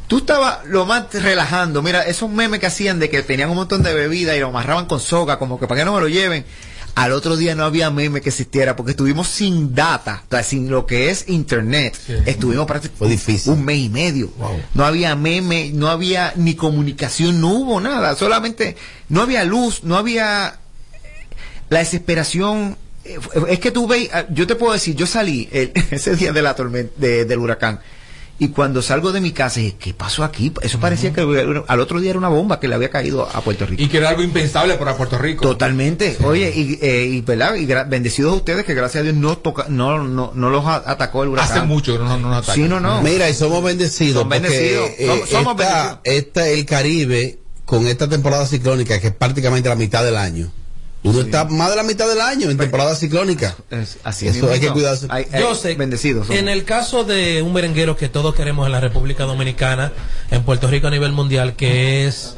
[0.08, 1.82] Tú estabas lo más relajando.
[1.82, 4.86] Mira, esos memes que hacían de que tenían un montón de bebida y lo amarraban
[4.86, 6.44] con soga, como que para que no me lo lleven.
[6.96, 10.68] Al otro día no había meme que existiera porque estuvimos sin data, o sea, sin
[10.70, 11.94] lo que es internet.
[12.26, 13.14] Estuvimos prácticamente
[13.52, 14.32] un mes y medio.
[14.74, 18.16] No había meme, no había ni comunicación, no hubo nada.
[18.16, 18.76] Solamente
[19.10, 20.58] no había luz, no había
[21.68, 25.72] la desesperación eh, es que tú ves, ah, yo te puedo decir, yo salí el-
[25.90, 27.78] ese día de la tormenta, de- del huracán,
[28.38, 30.52] y cuando salgo de mi casa, dije, ¿qué pasó aquí?
[30.60, 31.20] Eso parecía que
[31.66, 33.82] al otro día era una bomba que le había caído a Puerto Rico.
[33.82, 35.42] Y que era algo impensable para Puerto Rico.
[35.42, 36.18] Totalmente.
[36.22, 37.54] Oye, y, eh, y, ¿verdad?
[37.54, 40.66] y gra- bendecidos a ustedes que gracias a Dios no toca, no, no, no los
[40.66, 41.58] atacó el huracán.
[41.58, 42.54] Hace mucho que no, no nos atacan.
[42.56, 43.00] Sí, no, no.
[43.02, 44.20] Mira, y somos bendecidos.
[44.20, 44.90] Son bendecidos.
[44.98, 49.76] eh, Somos- somos esta, esta- el Caribe, con esta temporada ciclónica, que es prácticamente la
[49.76, 50.52] mitad del año.
[51.06, 53.54] Uno está más de la mitad del año en temporada ciclónica.
[54.04, 55.08] así Eso hay que cuidarse.
[55.38, 56.30] Yo sé, bendecidos.
[56.30, 59.92] en el caso de un merenguero que todos queremos en la República Dominicana,
[60.30, 62.36] en Puerto Rico a nivel mundial, que es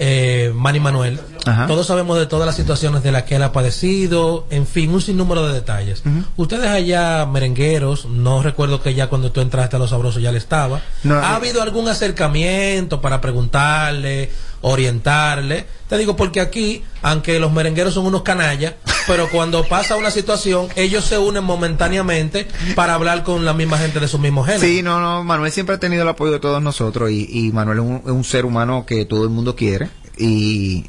[0.00, 1.66] eh, Manny Manuel, Ajá.
[1.66, 5.00] todos sabemos de todas las situaciones de las que él ha padecido, en fin, un
[5.02, 6.04] sinnúmero de detalles.
[6.36, 10.38] Ustedes allá, merengueros, no recuerdo que ya cuando tú entraste a Los Sabrosos ya le
[10.38, 10.80] estaba.
[11.02, 15.66] No, ¿Ha eh, habido algún acercamiento para preguntarle, orientarle?
[15.88, 18.74] Te digo porque aquí, aunque los merengueros son unos canallas,
[19.06, 24.00] pero cuando pasa una situación, ellos se unen momentáneamente para hablar con la misma gente
[24.00, 24.60] de su mismo género.
[24.62, 27.78] Sí, no, no, Manuel siempre ha tenido el apoyo de todos nosotros y, y Manuel
[27.78, 30.84] es un, es un ser humano que todo el mundo quiere y,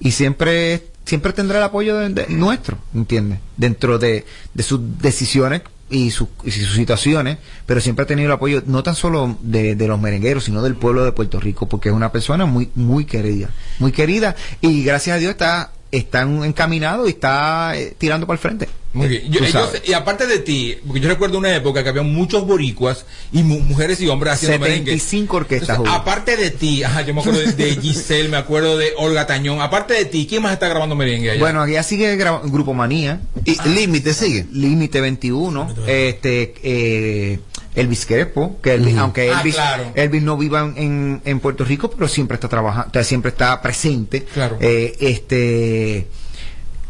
[0.00, 3.40] y siempre siempre tendrá el apoyo de- de- nuestro, ¿entiendes?
[3.56, 6.28] Dentro de, de sus decisiones y, y sus
[6.74, 10.62] situaciones, pero siempre ha tenido el apoyo no tan solo de, de los merengueros, sino
[10.62, 14.82] del pueblo de Puerto Rico, porque es una persona muy muy querida, muy querida y
[14.82, 18.68] gracias a Dios está está encaminado y está eh, tirando para el frente.
[18.94, 19.30] Muy bien.
[19.32, 23.06] Yo- sé- y aparte de ti, porque yo recuerdo una época que había muchos boricuas
[23.32, 24.90] y mu- mujeres y hombres haciendo merengue.
[24.92, 25.76] 75 orquestas.
[25.78, 29.26] Entonces, aparte de ti, ajá, yo me acuerdo de, de Giselle, me acuerdo de Olga
[29.26, 29.62] Tañón.
[29.62, 31.40] Aparte de ti, ¿quién más está grabando merengue allá?
[31.40, 33.20] Bueno, aquí ya sigue graba- Grupo Manía.
[33.46, 34.46] Y Límite sigue.
[34.52, 35.74] Límite 21.
[35.86, 37.38] Este, eh,
[37.74, 39.84] Elvis Crespo, que Elvis- aunque Ah, Elvis, claro.
[39.94, 43.62] Elvis no viva en, en Puerto Rico, pero siempre está trabajando, o sea, siempre está
[43.62, 44.24] presente.
[44.24, 44.58] Claro.
[44.60, 46.06] Eh, este,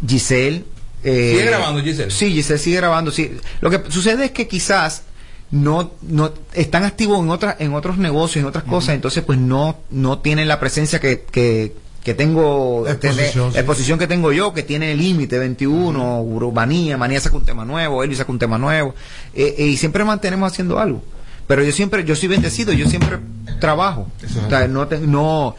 [0.06, 0.64] Giselle.
[1.04, 2.10] Eh, ¿Sigue grabando, Giselle?
[2.10, 3.10] Sí, Giselle sigue grabando.
[3.10, 3.32] Sí.
[3.60, 5.02] Lo que sucede es que quizás
[5.50, 9.78] no, no están activos en otras, en otros negocios, en otras cosas, entonces pues no,
[9.90, 13.54] no tienen la presencia que, que, que tengo, Exposición, tener- sí.
[13.54, 17.64] la exposición que tengo yo, que tiene el límite 21, Urbanía, Manía saca un tema
[17.66, 18.94] nuevo, Elvis saca un tema nuevo,
[19.34, 21.02] eh, eh, y siempre mantenemos haciendo algo.
[21.46, 23.18] Pero yo siempre, yo soy bendecido, yo siempre
[23.60, 24.06] trabajo.
[24.46, 25.54] O sea, no, te- no,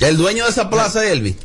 [0.00, 1.36] El dueño de esa plaza Elvis.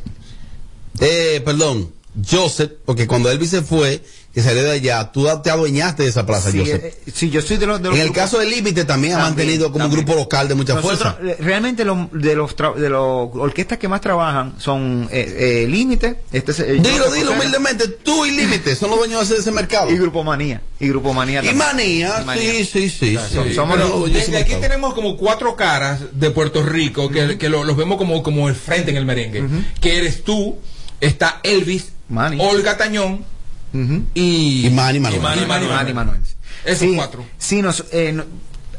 [1.00, 1.92] Eh, perdón,
[2.30, 4.02] Joseph, porque cuando Elvis se fue,
[4.34, 6.84] que salió de allá, tú te adueñaste de esa plaza, Sí, Joseph.
[6.84, 7.82] eh, sí, yo soy de los.
[7.82, 10.48] de los en el grupos- caso del Límite también, ha mantenido como un grupo local
[10.50, 11.18] de mucha Nosotros, fuerza.
[11.42, 16.18] realmente lo- de los tra- de los orquestas que más trabajan son eh, eh, Límite,
[16.34, 19.90] este es, eh, Dilo, dilo humildemente, tú y Límite son los dueños de ese, mercado.
[19.90, 21.42] y Grupo Manía, y Grupo Manía.
[21.44, 22.52] Y manía, Y Manía.
[22.52, 23.16] sí, sí, sí.
[23.16, 23.54] O sea, sí.
[23.54, 24.60] somos Pero los- Desde aquí mercado.
[24.62, 28.56] tenemos como cuatro caras de Puerto Rico que, que lo- los vemos como, como el
[28.56, 29.44] frente en el merengue.
[29.80, 30.58] Que eres tú,
[31.00, 32.38] está Elvis, Manny.
[32.40, 33.26] Olga Tañón
[33.74, 34.04] Ujú.
[34.14, 35.20] y, Y Manny Manuel.
[35.22, 36.20] y Manny Manuel.
[36.64, 37.26] Esos Sí, cuatro.
[37.38, 38.24] Sí, nos, eh, no-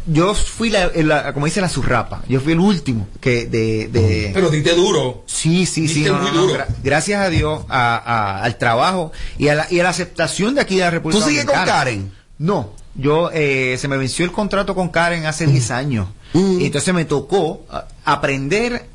[0.09, 4.31] yo fui la, la- como dice la surrapa, yo fui el último que de, de
[4.33, 5.25] Pero diste duro.
[5.27, 5.95] Sí, sí, sí.
[5.95, 6.55] Diste no, muy no, no, duro.
[6.55, 10.55] gra- gracias a Dios, a- a- al trabajo y a, la, y a la aceptación
[10.55, 11.55] de aquí de la República ¿Tú sigues con.
[11.65, 12.13] Karen?
[12.39, 16.07] No, yo eh, se me venció el contrato con Karen hace 10 años.
[16.35, 17.65] Y entonces me tocó
[18.05, 18.87] aprender.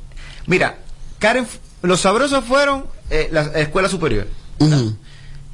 [0.46, 0.78] Mira,
[1.18, 1.46] Karen,
[1.82, 4.26] los sabrosos fueron eh, la escuela superior.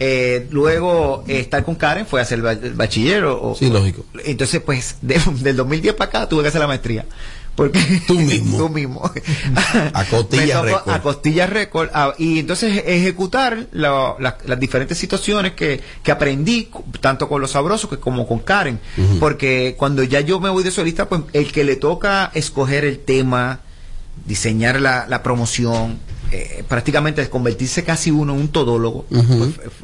[0.00, 3.68] Eh, luego eh, estar con Karen fue hacer el, ba- el bachiller o, o- Sí,
[3.68, 4.04] lógico.
[4.24, 7.04] entonces pues de- del 2010 para acá tuve que hacer la maestría
[7.56, 8.56] porque Tú mismo.
[8.58, 9.10] tú mismo
[9.94, 11.40] A costilla Me tocó récord.
[11.40, 17.28] a récord ah, y entonces ejecutar la- la- las diferentes situaciones que, que aprendí tanto
[17.28, 18.78] con los sabrosos que como con Karen
[19.18, 23.00] porque cuando ya yo me voy de solista pues el que le toca escoger el
[23.00, 23.62] tema
[24.26, 25.98] diseñar la, la promoción,
[26.30, 29.24] eh, prácticamente convertirse casi uno en un todólogo, pues,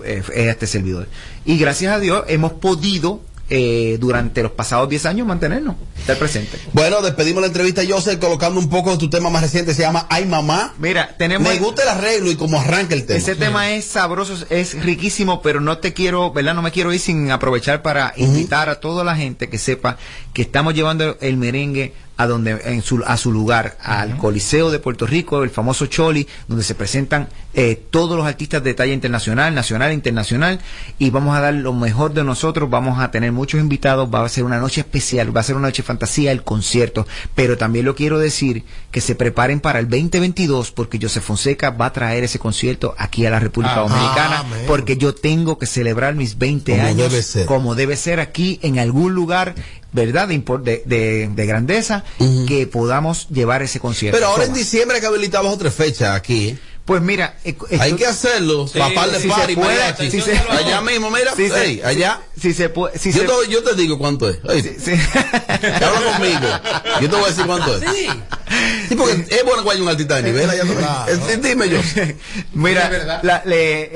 [0.04, 1.08] eh, es este servidor.
[1.44, 6.58] Y gracias a Dios hemos podido eh, durante los pasados 10 años mantenernos, estar presente.
[6.72, 10.06] Bueno, despedimos la entrevista, Joseph, colocando un poco de tu tema más reciente, se llama
[10.08, 10.72] Ay Mamá.
[10.78, 11.52] Mira, tenemos...
[11.52, 13.18] Me gusta el arreglo y cómo arranca el tema.
[13.18, 16.54] Ese tema es sabroso, es riquísimo, pero no te quiero, ¿verdad?
[16.54, 19.98] No me quiero ir sin aprovechar para invitar a toda la gente que sepa
[20.32, 24.78] que estamos llevando el merengue a donde en su, a su lugar, al Coliseo de
[24.78, 29.54] Puerto Rico, el famoso Choli, donde se presentan eh, todos los artistas de talla internacional,
[29.54, 30.60] nacional e internacional,
[30.98, 34.28] y vamos a dar lo mejor de nosotros, vamos a tener muchos invitados, va a
[34.28, 37.94] ser una noche especial, va a ser una noche fantasía, el concierto, pero también lo
[37.94, 42.38] quiero decir que se preparen para el 2022 porque Joseph Fonseca va a traer ese
[42.38, 44.64] concierto aquí a la República Ah, Dominicana amén.
[44.66, 48.78] porque yo tengo que celebrar mis 20 Como años debe como debe ser aquí en
[48.78, 49.54] algún lugar,
[49.94, 50.28] ¿verdad?
[50.28, 52.04] De, de, de- de grandeza
[52.46, 54.18] que podamos llevar ese concierto.
[54.18, 56.58] Pero ahora en diciembre hay que habilitar bajo tres fechas aquí.
[56.84, 58.68] Pues mira, eh, Hay que hacerlo.
[58.68, 60.10] Sí, papá de si party, puede, mariachi.
[60.10, 61.34] si se- allá mismo, mira.
[61.34, 62.20] Si se- allá.
[62.38, 64.36] Si se puede, si yo, se- te, yo te digo cuánto es.
[64.84, 64.90] Sí.
[65.72, 66.40] Habla conmigo.
[67.00, 67.84] Yo te voy a decir cuánto es.
[68.88, 70.88] Sí, porque es bueno que haya un artista de nivel allá también.
[71.30, 71.78] Eh, Dime yo.
[72.52, 73.20] Mira, Es verdad.
[73.22, 73.90] la- le-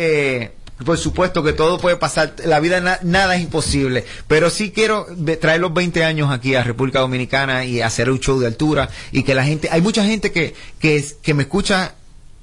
[0.44, 0.52] eh,
[0.84, 5.06] por supuesto que todo puede pasar, la vida na- nada es imposible, pero sí quiero
[5.40, 9.22] traer los 20 años aquí a República Dominicana y hacer un show de altura y
[9.24, 11.94] que la gente, hay mucha gente que, que, que me escucha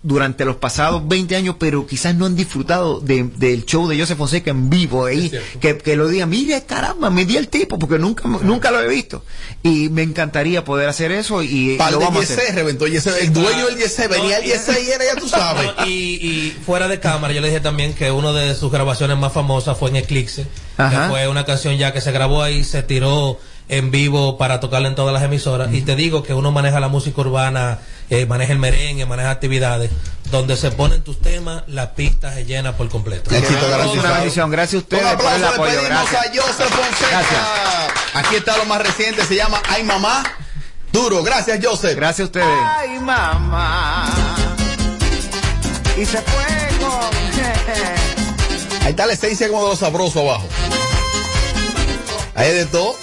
[0.08, 4.20] durante los pasados 20 años, pero quizás no han disfrutado de- del show de Joseph
[4.20, 7.98] Fonseca en vivo, ahí, que, que lo digan, mire, caramba, me di el tipo, porque
[7.98, 9.24] nunca, nunca lo he visto.
[9.64, 12.38] Y me encantaría poder hacer eso y Par lo de vamos a hacer.
[12.40, 13.20] Yesé, reventó Yesé.
[13.24, 15.66] El dueño del Yesé, venía el Yesé y era, ya tú sabes.
[15.80, 19.18] No, y, y fuera de cámara, yo le dije también que una de sus grabaciones
[19.18, 20.46] más famosas fue en Eclipse,
[20.78, 21.06] Ajá.
[21.06, 24.88] que fue una canción ya que se grabó ahí, se tiró en vivo para tocarla
[24.90, 25.74] en todas las emisoras.
[25.74, 29.92] Y te digo que uno maneja la música urbana, eh, maneja el merengue, maneja actividades,
[30.32, 33.34] donde se ponen tus temas, la pista se llena por completo.
[33.34, 34.50] Éxito garantizado.
[34.50, 36.26] gracias a ustedes Un por el aplauso, apoyo, gracias.
[36.26, 37.10] a Joseph Fonseca.
[37.10, 37.42] Gracias.
[38.14, 40.24] Aquí está lo más reciente, se llama Ay Mamá.
[40.92, 41.96] Duro, gracias Joseph.
[41.96, 42.48] Gracias a ustedes.
[42.78, 44.10] Ay, mamá.
[45.98, 46.46] Y se fue
[46.80, 47.16] con.
[48.82, 50.48] Ahí está la esencia como de lo sabroso abajo.
[52.34, 52.96] Ahí es de todo.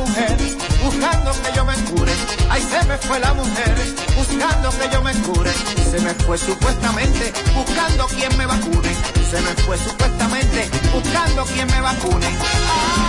[0.00, 0.36] Mujer
[0.82, 2.39] buscando que yo me cure.
[2.50, 3.76] Ay, se me fue la mujer
[4.16, 5.52] buscando que yo me cure.
[5.90, 8.92] Se me fue supuestamente buscando quien me vacune.
[9.30, 12.26] Se me fue supuestamente buscando quien me vacune.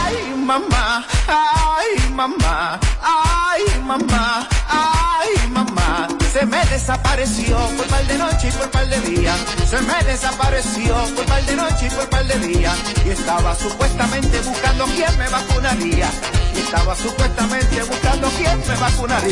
[0.06, 6.08] Ay, mamá, ay, mamá, ay, mamá, ay, mamá.
[6.32, 9.38] Se me desapareció por par de noche y por par de días.
[9.70, 12.78] Se me desapareció por par de noche y por par de días.
[13.06, 16.10] Y estaba supuestamente buscando quien me vacunaría.
[16.56, 19.31] Y estaba supuestamente buscando quien me vacunaría.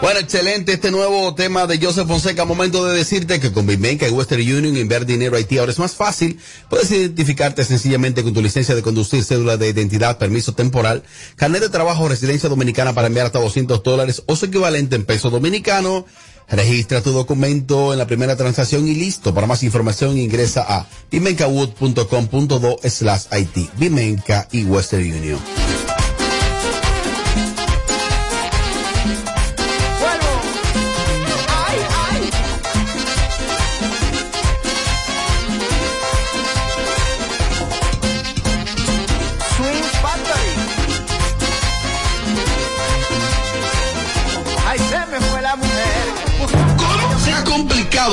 [0.00, 2.44] Bueno, excelente este nuevo tema de Joseph Fonseca.
[2.44, 5.78] Momento de decirte que con Bimenca y Western Union enviar dinero a Haití ahora es
[5.78, 6.38] más fácil.
[6.68, 11.04] Puedes identificarte sencillamente con tu licencia de conducir, cédula de identidad, permiso temporal,
[11.36, 15.30] carnet de trabajo residencia dominicana para enviar hasta 200 dólares o su equivalente en peso
[15.30, 16.04] dominicano
[16.48, 19.34] Registra tu documento en la primera transacción y listo.
[19.34, 23.70] Para más información ingresa a vimencawood.com.do slash IT.
[23.76, 25.38] Vimenca y Western Union.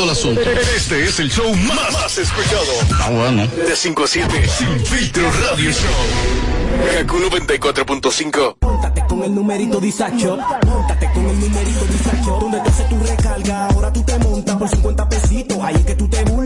[0.01, 0.41] Complicado el asunto.
[0.75, 2.71] Este es el show más, más escuchado.
[2.99, 3.47] Ah, bueno.
[3.47, 4.47] De 5 a 7.
[4.47, 5.89] Sin filtro radio show.
[6.93, 8.55] Kaku 94.5.
[8.61, 10.37] Móntate con el numerito disacho.
[10.65, 12.37] Móntate con el numerito disacho.
[12.39, 15.57] Donde te hace tu recarga, ahora tú te montas por 50 pesitos.
[15.61, 16.40] Ahí es que tú te burlas.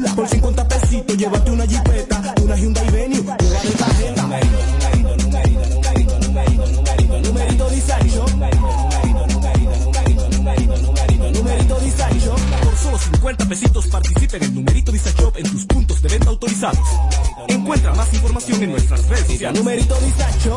[18.16, 19.60] Información en nuestras redes sociales.
[19.60, 20.56] Numerito disacho.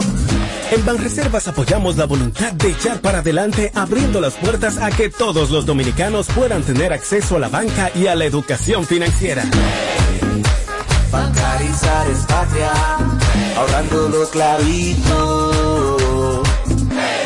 [0.70, 5.50] En Banreservas apoyamos la voluntad de echar para adelante abriendo las puertas a que todos
[5.50, 9.44] los dominicanos puedan tener acceso a la banca y a la educación financiera.
[11.10, 12.70] Bancarizar es patria,
[13.56, 15.68] ahorrando los clavitos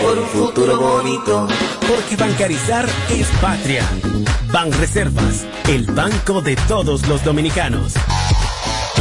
[0.02, 1.48] por un futuro bonito.
[1.88, 3.84] Porque bancarizar es patria.
[4.52, 7.94] Banreservas, el banco de todos los dominicanos.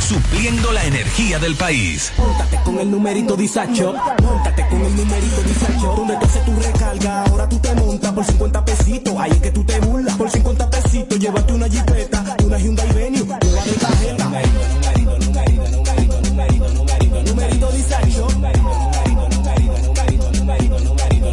[0.00, 2.12] Supliendo la energía del país.
[2.16, 3.94] Móntate con el numerito disacho.
[4.22, 5.94] Móntate con el numerito disacho.
[5.96, 9.14] Donde hace tu recarga, ahora tú te montas por 50 pesitos.
[9.18, 10.16] Ahí es que tú te burlas.
[10.16, 14.24] Por 50 pesitos, llévate una jipeta, una Hyundai Venue, nueva de tarjeta.
[14.24, 18.28] Numerito, numerito, numerito, numerito, numerito, numerito, numerito disacho.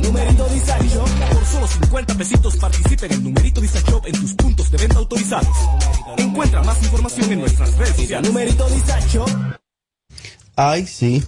[0.02, 1.06] Numerito disacho.
[1.32, 5.48] Por solo 50 pesitos participa en el numerito disacho en tus puntos de venta autorizados.
[8.08, 8.68] Numerito.
[10.56, 11.24] Ay, sí.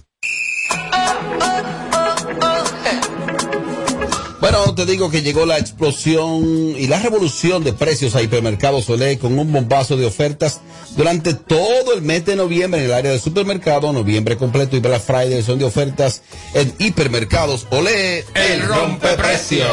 [4.40, 6.44] Bueno, te digo que llegó la explosión
[6.78, 10.60] y la revolución de precios a Hipermercados Olé con un bombazo de ofertas
[10.96, 15.02] durante todo el mes de noviembre en el área de supermercado, noviembre completo y Black
[15.02, 16.22] Friday son de ofertas
[16.54, 19.68] en Hipermercados Olé, el rompeprecios.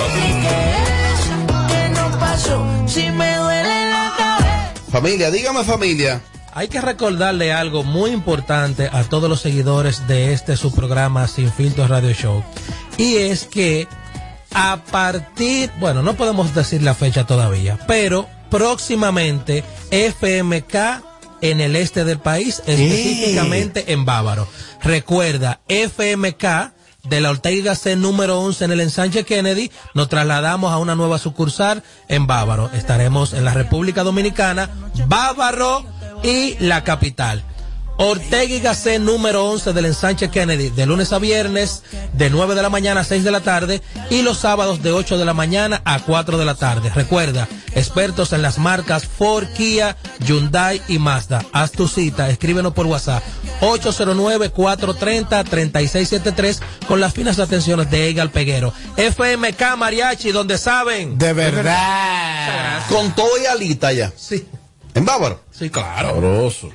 [1.67, 4.73] Que no pasó si me duele la cabeza.
[4.91, 6.21] Familia, dígame familia.
[6.55, 11.51] Hay que recordarle algo muy importante a todos los seguidores de este su programa Sin
[11.51, 12.45] Filtros Radio Show.
[12.97, 13.89] Y es que
[14.53, 21.03] a partir, bueno, no podemos decir la fecha todavía, pero próximamente FMK
[21.41, 24.47] en el este del país, específicamente en Bávaro.
[24.81, 30.77] Recuerda, FMK de la Ortega C número 11 en el ensanche Kennedy, nos trasladamos a
[30.77, 32.71] una nueva sucursal en Bávaro.
[32.73, 34.69] Estaremos en la República Dominicana,
[35.05, 35.85] Bávaro
[36.25, 37.43] y la capital.
[37.97, 42.61] Ortega y Gasset número 11 del ensanche Kennedy, de lunes a viernes, de 9 de
[42.61, 45.81] la mañana a 6 de la tarde, y los sábados de 8 de la mañana
[45.85, 46.91] a 4 de la tarde.
[46.93, 51.45] Recuerda, expertos en las marcas Ford, Kia, Hyundai y Mazda.
[51.53, 53.23] Haz tu cita, escríbenos por WhatsApp.
[53.61, 56.59] 809-430-3673
[56.89, 58.73] con las finas atenciones de Egal Peguero.
[58.97, 61.17] FMK Mariachi, donde saben.
[61.17, 62.85] De verdad.
[62.89, 64.11] Con todo y alita ya.
[64.17, 64.45] Sí.
[64.95, 65.41] ¿En Bávaro?
[65.51, 66.09] Sí, claro.
[66.09, 66.69] Sabroso.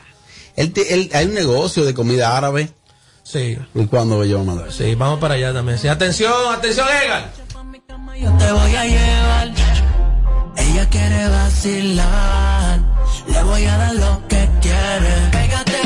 [0.56, 2.70] Él él- hay un negocio de comida árabe.
[3.22, 3.56] Sí.
[3.74, 4.72] ¿Y cuándo me lleva a mandar?
[4.72, 5.78] Sí, vamos para allá también.
[5.78, 7.30] Sí, atención, atención, Egal.
[8.20, 9.50] Yo te voy a llevar.
[10.56, 12.80] Ella quiere vacilar.
[13.28, 15.12] Le voy a dar lo que quiere.
[15.32, 15.80] Pégate,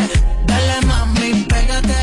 [0.46, 1.94] dale mami, pégate.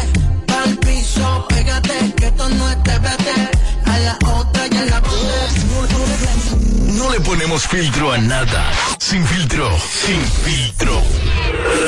[0.48, 2.14] Pa'l piso, pégate.
[2.16, 3.28] Que esto no es TBT.
[3.86, 5.02] A la otra y a la
[6.98, 8.72] No le ponemos filtro a nada.
[9.00, 9.61] Sin filtro.
[9.90, 11.02] Sin filtro.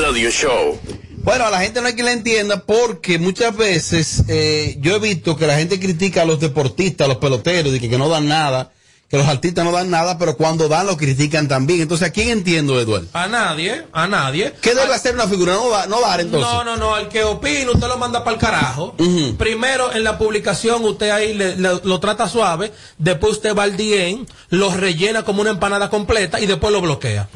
[0.01, 0.79] Radio Show.
[1.23, 4.99] Bueno, a la gente no hay que la entienda porque muchas veces eh, yo he
[4.99, 8.09] visto que la gente critica a los deportistas, a los peloteros, y que, que no
[8.09, 8.73] dan nada,
[9.13, 11.81] que los artistas no dan nada, pero cuando dan lo critican también.
[11.81, 13.05] Entonces, ¿a quién entiendo, Eduardo?
[13.13, 14.55] A nadie, a nadie.
[14.59, 15.53] ¿Qué debe hacer una figura?
[15.53, 16.49] No, da- no dar entonces.
[16.51, 18.95] No, no, no, al que opina usted lo manda para el carajo.
[19.37, 23.77] Primero en la publicación usted ahí le- le- lo trata suave, después usted va al
[23.77, 27.29] DM, lo rellena como una empanada completa y después lo bloquea.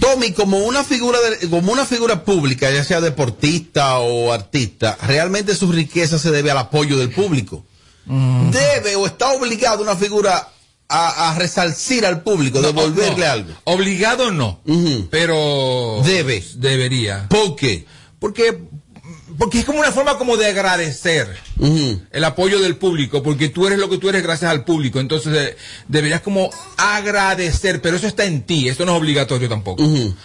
[0.00, 5.54] Tommy, como una figura de- como una figura pública, ya sea deportista o artista, realmente
[5.54, 7.66] su riqueza se debe al apoyo del público.
[8.06, 10.48] Debe o está obligado una figura
[10.92, 13.32] a, a resarcir al público, No, devolverle no.
[13.32, 13.52] algo.
[13.64, 14.60] Obligado no,
[15.10, 16.42] pero debe.
[16.56, 17.28] Debería.
[17.28, 17.86] ¿Por qué?
[18.18, 18.58] Porque
[19.38, 21.26] porque es como una forma como de agradecer
[22.12, 25.32] el apoyo del público, porque tú eres lo que tú eres gracias al público, entonces
[25.34, 25.56] eh,
[25.88, 29.82] deberías como agradecer, pero eso está en ti, eso no es obligatorio tampoco.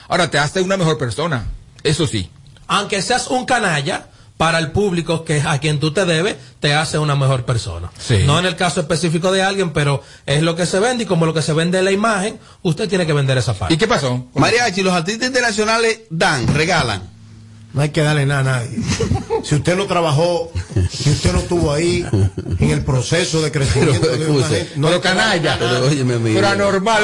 [0.10, 1.48] Ahora te hace una mejor persona,
[1.84, 2.30] eso sí.
[2.68, 4.08] Aunque seas un canalla,
[4.38, 7.92] para el público que a quien tú te debes, te hace una mejor persona.
[7.98, 8.24] Sí.
[8.26, 11.26] No en el caso específico de alguien, pero es lo que se vende y como
[11.26, 13.74] lo que se vende es la imagen, usted tiene que vender esa parte.
[13.74, 14.28] ¿Y qué pasó?
[14.36, 17.17] Mariachi, los artistas internacionales dan, regalan.
[17.78, 18.80] No hay que darle nada a nadie.
[19.44, 20.52] Si usted no trabajó,
[20.90, 22.04] si usted no estuvo ahí
[22.60, 25.58] en el proceso de crecimiento Pero, de una gente, no pero canalla.
[25.60, 26.32] Pero óyeme a mí.
[26.34, 27.04] Pero anormal.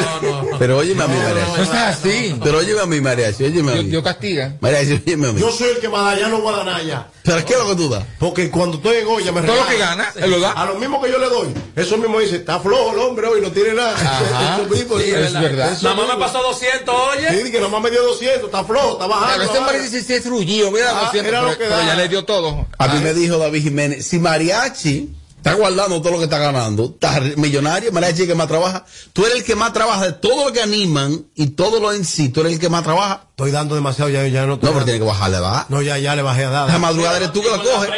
[0.57, 1.15] Pero óyeme a mí.
[1.55, 2.35] No es así.
[2.43, 3.83] Pero óyeme a mí, Mariachi, óyeme a mí.
[3.83, 4.57] Dios castiga.
[4.61, 5.41] Mariachi, óyeme a mí.
[5.41, 7.07] Yo soy el que va a dar, ya no voy a dar nada ya.
[7.23, 8.03] ¿Pero qué es lo que tú das?
[8.19, 10.51] Porque cuando estoy en olla me Todo lo que gana, él lo da.
[10.51, 11.53] A lo mismo que yo le doy.
[11.75, 13.93] Eso mismo dice, está flojo el hombre hoy, no tiene nada.
[13.93, 14.55] Ajá.
[14.63, 15.71] Eso mismo, Sí, es verdad.
[15.71, 17.43] Eso más me pasó 200, oye.
[17.43, 19.39] Sí, que nomás me dio 200, está flojo, está bajando.
[19.39, 19.65] veces ahora.
[19.67, 20.25] parece que es
[20.71, 21.85] mira, Ah, lo siento, era pero, lo que pero da.
[21.85, 22.67] ya le dio todo.
[22.77, 26.85] A mí me dijo David Jiménez, si Mariachi está guardando todo lo que está ganando,
[26.93, 30.13] está millonario, Mariachi es el que más trabaja, tú eres el que más trabaja de
[30.13, 33.25] todo lo que animan y todo lo en sí, tú eres el que más trabaja.
[33.31, 35.65] Estoy dando demasiado, ya, ya no estoy No, pero tiene que bajarle, ¿verdad?
[35.69, 36.69] No, ya, ya le bajé a dar.
[36.69, 37.89] La madrugada eres tú que la coges.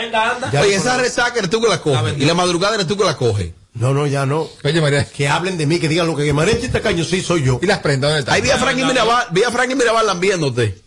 [0.52, 2.16] Ya Oye, esa resaca eres tú que la coges.
[2.18, 3.52] Y la madrugada eres tú que la coges.
[3.76, 4.48] No, no, ya no.
[4.64, 5.04] Oye, María.
[5.06, 7.60] Que hablen de mí, que digan lo que Marechi este caño sí soy yo.
[7.62, 8.36] ¿Y las prendas dónde están?
[8.36, 10.82] Ahí vi a Frankie Mirabal, vi a Frankie Mirabal lambiéndote.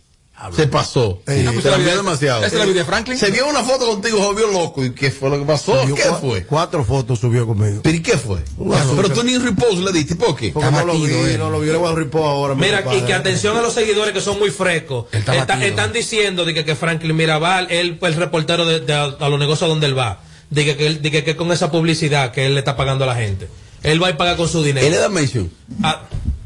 [0.55, 1.21] Se pasó.
[1.27, 2.39] Ey, se pues, la la vio demasiado.
[2.45, 3.17] ¿Esa es la vida de Franklin?
[3.17, 4.83] Se vio una foto contigo, se vio loco.
[4.85, 5.81] ¿Y qué fue lo que pasó?
[5.81, 6.45] Subió ¿Qué cua- fue?
[6.45, 7.81] Cuatro fotos subió conmigo.
[7.83, 8.39] ¿Pero y qué fue?
[8.57, 10.51] Bueno, Pero tú ni un repose le diste, ¿por qué?
[10.51, 12.55] Porque no lo vi, no lo vi, le voy a ripó ahora.
[12.55, 15.05] mi Mira, y que atención a los seguidores que son muy frescos.
[15.11, 18.93] Está Está- están diciendo de que, que Franklin Mirabal, él fue el reportero de, de
[18.93, 20.21] a, a los negocios donde él va.
[20.49, 23.03] De que, que, él- de que, que con esa publicidad que él le está pagando
[23.03, 23.47] a la gente.
[23.83, 24.85] Él va a pagar con su dinero.
[24.85, 25.49] Él le da mention.
[25.83, 26.01] Ah,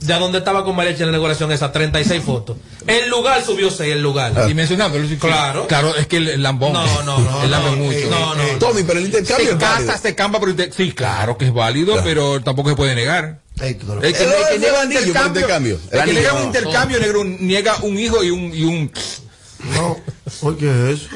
[0.06, 2.58] de donde estaba con Mariachi en la inauguración esa, 36 fotos.
[2.88, 4.34] El lugar subió 6, el lugar.
[4.50, 5.08] Y mencionándolo.
[5.08, 5.68] sí, Claro.
[5.68, 6.74] Claro, es que el, el lambón.
[6.74, 8.10] No, no, no, El no, mucho.
[8.10, 8.60] no, no, no.
[8.60, 9.88] Tommy, pero el intercambio Se es válido.
[9.88, 13.40] casa, se camba, pero inter- sí, claro que es válido, pero tampoco se puede negar.
[13.62, 15.42] Ey, tú te lo- El que, El- el que el niega un anillo por intercambio,
[15.42, 15.80] intercambio.
[15.92, 18.92] El el que niega un intercambio un, niega un hijo y un, y un
[19.76, 19.98] No,
[20.42, 21.10] oye, ¿qué es eso?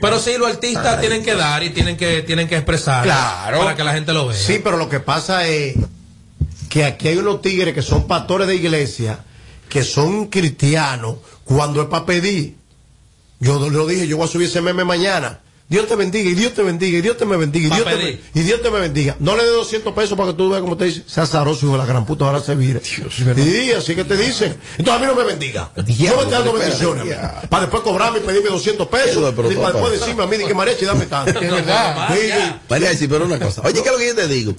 [0.00, 3.02] Pero sí, los artistas tienen que dar y tienen que, tienen que expresar.
[3.02, 3.58] Claro.
[3.58, 4.36] Para que la gente lo vea.
[4.38, 5.74] Sí, pero lo que pasa es
[6.70, 9.18] que aquí hay unos tigres que son pastores de iglesia,
[9.68, 12.54] que son cristianos, cuando es para pedir.
[13.40, 15.40] Yo lo dije, yo voy a subir ese meme mañana.
[15.68, 17.96] Dios te bendiga, y Dios te bendiga, y Dios te me bendiga, y Dios, te,
[17.96, 18.24] pedir.
[18.34, 19.16] y Dios te me bendiga.
[19.20, 21.02] No le dé 200 pesos para que tú veas como te dice.
[21.06, 22.80] Se azaroso, hijo de la gran puta, ahora se vire.
[23.36, 24.56] y así que te dicen.
[24.78, 25.70] Entonces a mí no me bendiga.
[25.86, 27.16] Diablo, no me estás dando bendiciones.
[27.48, 29.34] Para después cobrarme y pedirme 200 Eso pesos.
[29.36, 31.40] pero y para después decirme a mí, de que Marechi, dame tanto.
[31.40, 32.94] Es verdad.
[32.96, 33.08] Sí.
[33.08, 33.62] Pero una cosa.
[33.64, 34.54] Oye, ¿qué es lo que yo te digo?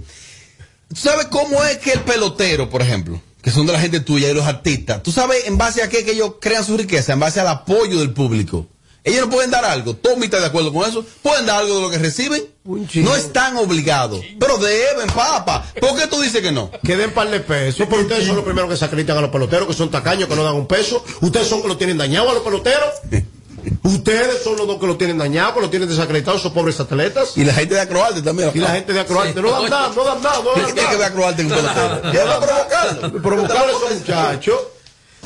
[0.93, 4.29] ¿Tú sabes cómo es que el pelotero, por ejemplo, que son de la gente tuya
[4.29, 7.19] y los artistas, tú sabes en base a qué que ellos crean su riqueza, en
[7.19, 8.67] base al apoyo del público?
[9.03, 9.95] Ellos no pueden dar algo.
[9.95, 11.03] Tommy está de acuerdo con eso.
[11.23, 12.43] Pueden dar algo de lo que reciben.
[12.63, 14.21] No están obligados.
[14.39, 15.65] Pero deben, papá.
[15.79, 16.69] ¿Por qué tú dices que no?
[16.85, 19.67] Que den par de pesos, pero ustedes son los primeros que sacrifican a los peloteros,
[19.67, 21.03] que son tacaños, que no dan un peso.
[21.21, 22.91] Ustedes son los que lo tienen dañado a los peloteros.
[23.83, 27.37] Ustedes son los dos que lo tienen dañado, que lo tienen desacreditado, esos pobres atletas.
[27.37, 28.51] Y la gente de Acroarte también.
[28.53, 29.41] Y la gente de Acroarte.
[29.41, 31.07] No dan nada, no dan nada, no ¿Qué dan tiene que ver nada.
[31.07, 32.01] Acroarte con pelotero?
[32.13, 33.21] Ya va a provocarlo.
[33.21, 34.55] Provocar a esos muchachos.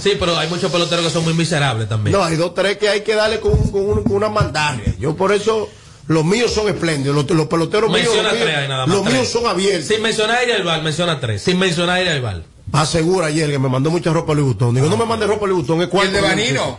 [0.02, 2.18] Sí, pero hay muchos peloteros que son muy miserables también.
[2.18, 4.94] No, hay dos, tres que hay que darle con, con, un- con una mandarria.
[5.00, 5.70] Yo por eso,
[6.08, 7.16] los míos son espléndidos.
[7.16, 8.96] Los, los peloteros míos, Menciona los míos, tres ahí nada más.
[8.96, 9.14] los tres.
[9.16, 9.88] míos son abiertos.
[9.88, 11.42] Sin mencionar a ir al bar, menciona tres.
[11.44, 12.42] Sin mencionar a ir al bar.
[12.82, 14.76] Asegura ayer que me mandó mucha ropa Louis Vuitton.
[14.76, 16.08] Digo, no me mande ropa Louis Vuitton, es ¿Y cuarto.
[16.10, 16.78] el de Vanino?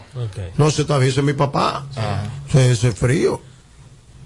[0.56, 1.86] No, ese todavía ese es mi papá.
[2.48, 3.40] Ese, ese es frío.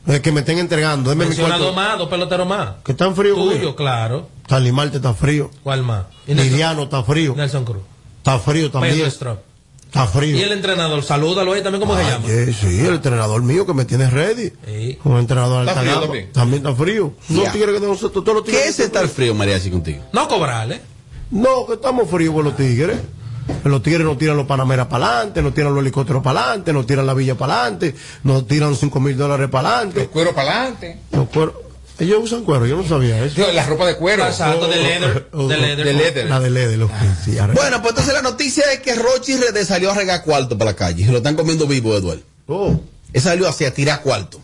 [0.06, 1.10] Es que me estén entregando.
[1.10, 1.72] Deme mi cuarto.
[1.72, 2.76] más, dos peloteros más.
[2.84, 3.74] Que están frío, Tuyo, güey.
[3.76, 4.28] claro.
[4.44, 5.50] Stanley Marte está frío.
[5.62, 6.06] ¿Cuál más?
[6.26, 7.34] Liriano está frío.
[7.36, 7.82] Nelson Cruz.
[8.18, 8.94] Está frío también.
[8.94, 9.38] Pedro Strop.
[9.86, 10.36] Está frío.
[10.36, 12.24] Y el entrenador, salúdalo ahí también, ¿cómo se llama?
[12.24, 14.52] Oye, sí, el entrenador mío que me tiene ready.
[14.66, 14.98] Sí.
[15.04, 16.32] Un entrenador Está frío también.
[16.32, 17.12] También está frío.
[17.28, 18.62] No tigres que nosotros, todos los tigres.
[18.62, 20.02] ¿Qué es estar frío, Mariachi, contigo?
[20.12, 20.80] No cobrarle.
[21.30, 22.98] No, que estamos fríos con los tigres.
[23.64, 26.86] Los tigres no tiran los panameras para adelante, no tiran los helicópteros para adelante, no
[26.86, 30.06] tiran la villa para adelante, no tiran cinco mil dólares para adelante.
[30.06, 30.98] Cuero para adelante.
[31.12, 31.54] Los cueros-
[31.98, 33.42] Ellos usan cuero, yo no sabía eso.
[33.52, 34.24] La ropa de cuero.
[34.24, 35.28] Exacto, de leather.
[35.32, 35.84] Oh, De oh, leather.
[35.86, 36.26] de leather.
[36.30, 39.90] La de leather, lo que sí, Bueno, pues entonces la noticia es que Rochi salió
[39.90, 41.04] a regar cuarto para la calle.
[41.04, 42.22] Se lo están comiendo vivo, Eduardo.
[42.46, 42.80] Oh.
[43.12, 44.40] Él salió así a tirar cuarto.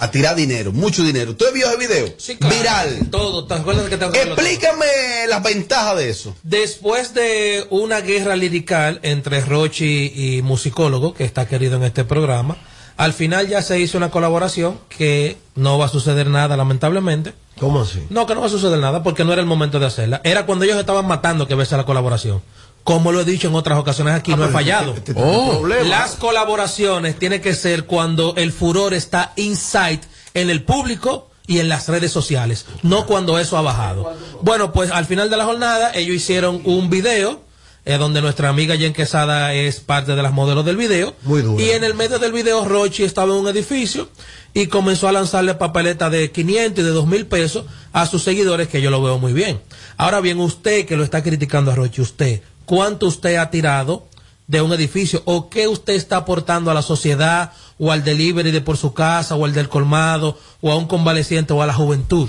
[0.00, 1.34] A tirar dinero, mucho dinero.
[1.34, 2.14] ¿Tú has visto ese video?
[2.18, 2.56] Sí, claro.
[2.56, 3.10] Viral.
[3.10, 4.38] Todo, ¿te acuerdas que te acuerdas?
[4.38, 4.86] Explícame
[5.28, 6.36] las ventajas de eso.
[6.44, 12.56] Después de una guerra lirical entre Rochi y musicólogo, que está querido en este programa,
[12.96, 17.32] al final ya se hizo una colaboración que no va a suceder nada, lamentablemente.
[17.58, 18.04] ¿Cómo así?
[18.10, 20.20] No, que no va a suceder nada porque no era el momento de hacerla.
[20.24, 22.40] Era cuando ellos estaban matando que verse la colaboración.
[22.88, 24.94] Como lo he dicho en otras ocasiones aquí, Ah, no he fallado.
[24.94, 25.62] este- Oh.
[25.84, 30.00] Las colaboraciones tienen que ser cuando el furor está inside
[30.32, 34.14] en el público y en las redes sociales, no cuando eso ha bajado.
[34.40, 37.42] Bueno, pues al final de la jornada ellos hicieron un video
[37.84, 41.14] eh, donde nuestra amiga Jen Quesada es parte de las modelos del video.
[41.24, 41.62] Muy dura.
[41.62, 44.08] Y en el medio del video Rochi estaba en un edificio
[44.54, 48.68] y comenzó a lanzarle papeletas de 500 y de 2 mil pesos a sus seguidores,
[48.68, 49.60] que yo lo veo muy bien.
[49.98, 54.06] Ahora bien, usted que lo está criticando a Rochi, usted, ¿cuánto usted ha tirado
[54.46, 58.60] de un edificio o qué usted está aportando a la sociedad o al delivery de
[58.60, 62.28] por su casa o al del colmado o a un convaleciente o a la juventud?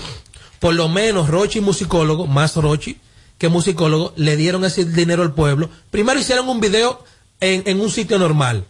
[0.59, 2.97] Por lo menos Rochi musicólogo, más Rochi
[3.37, 5.69] que musicólogo, le dieron ese dinero al pueblo.
[5.91, 7.03] Primero hicieron un video
[7.41, 8.65] en, en un sitio normal,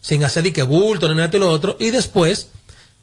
[0.00, 2.48] sin hacer ni que bulto ni nada y lo otro, y después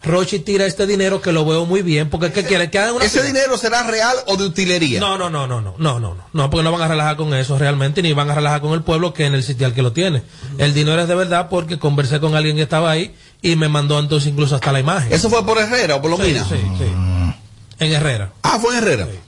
[0.04, 2.96] Rochi tira este dinero que lo veo muy bien, porque es que quiere que hagan
[2.96, 3.06] una.
[3.06, 5.00] ¿Ese dinero será real o de utilería?
[5.00, 7.58] No, no, no, no, no, no, no, no, porque no van a relajar con eso
[7.58, 10.24] realmente, ni van a relajar con el pueblo que en el sitial que lo tiene.
[10.58, 14.00] El dinero es de verdad porque conversé con alguien que estaba ahí y me mandó
[14.00, 15.14] entonces incluso hasta la imagen.
[15.14, 16.44] ¿Eso fue por Herrera o por Lomina?
[16.46, 16.86] Sí, sí, sí.
[17.80, 18.32] En Herrera.
[18.42, 19.06] Ah, fue en Herrera.
[19.06, 19.20] Sí.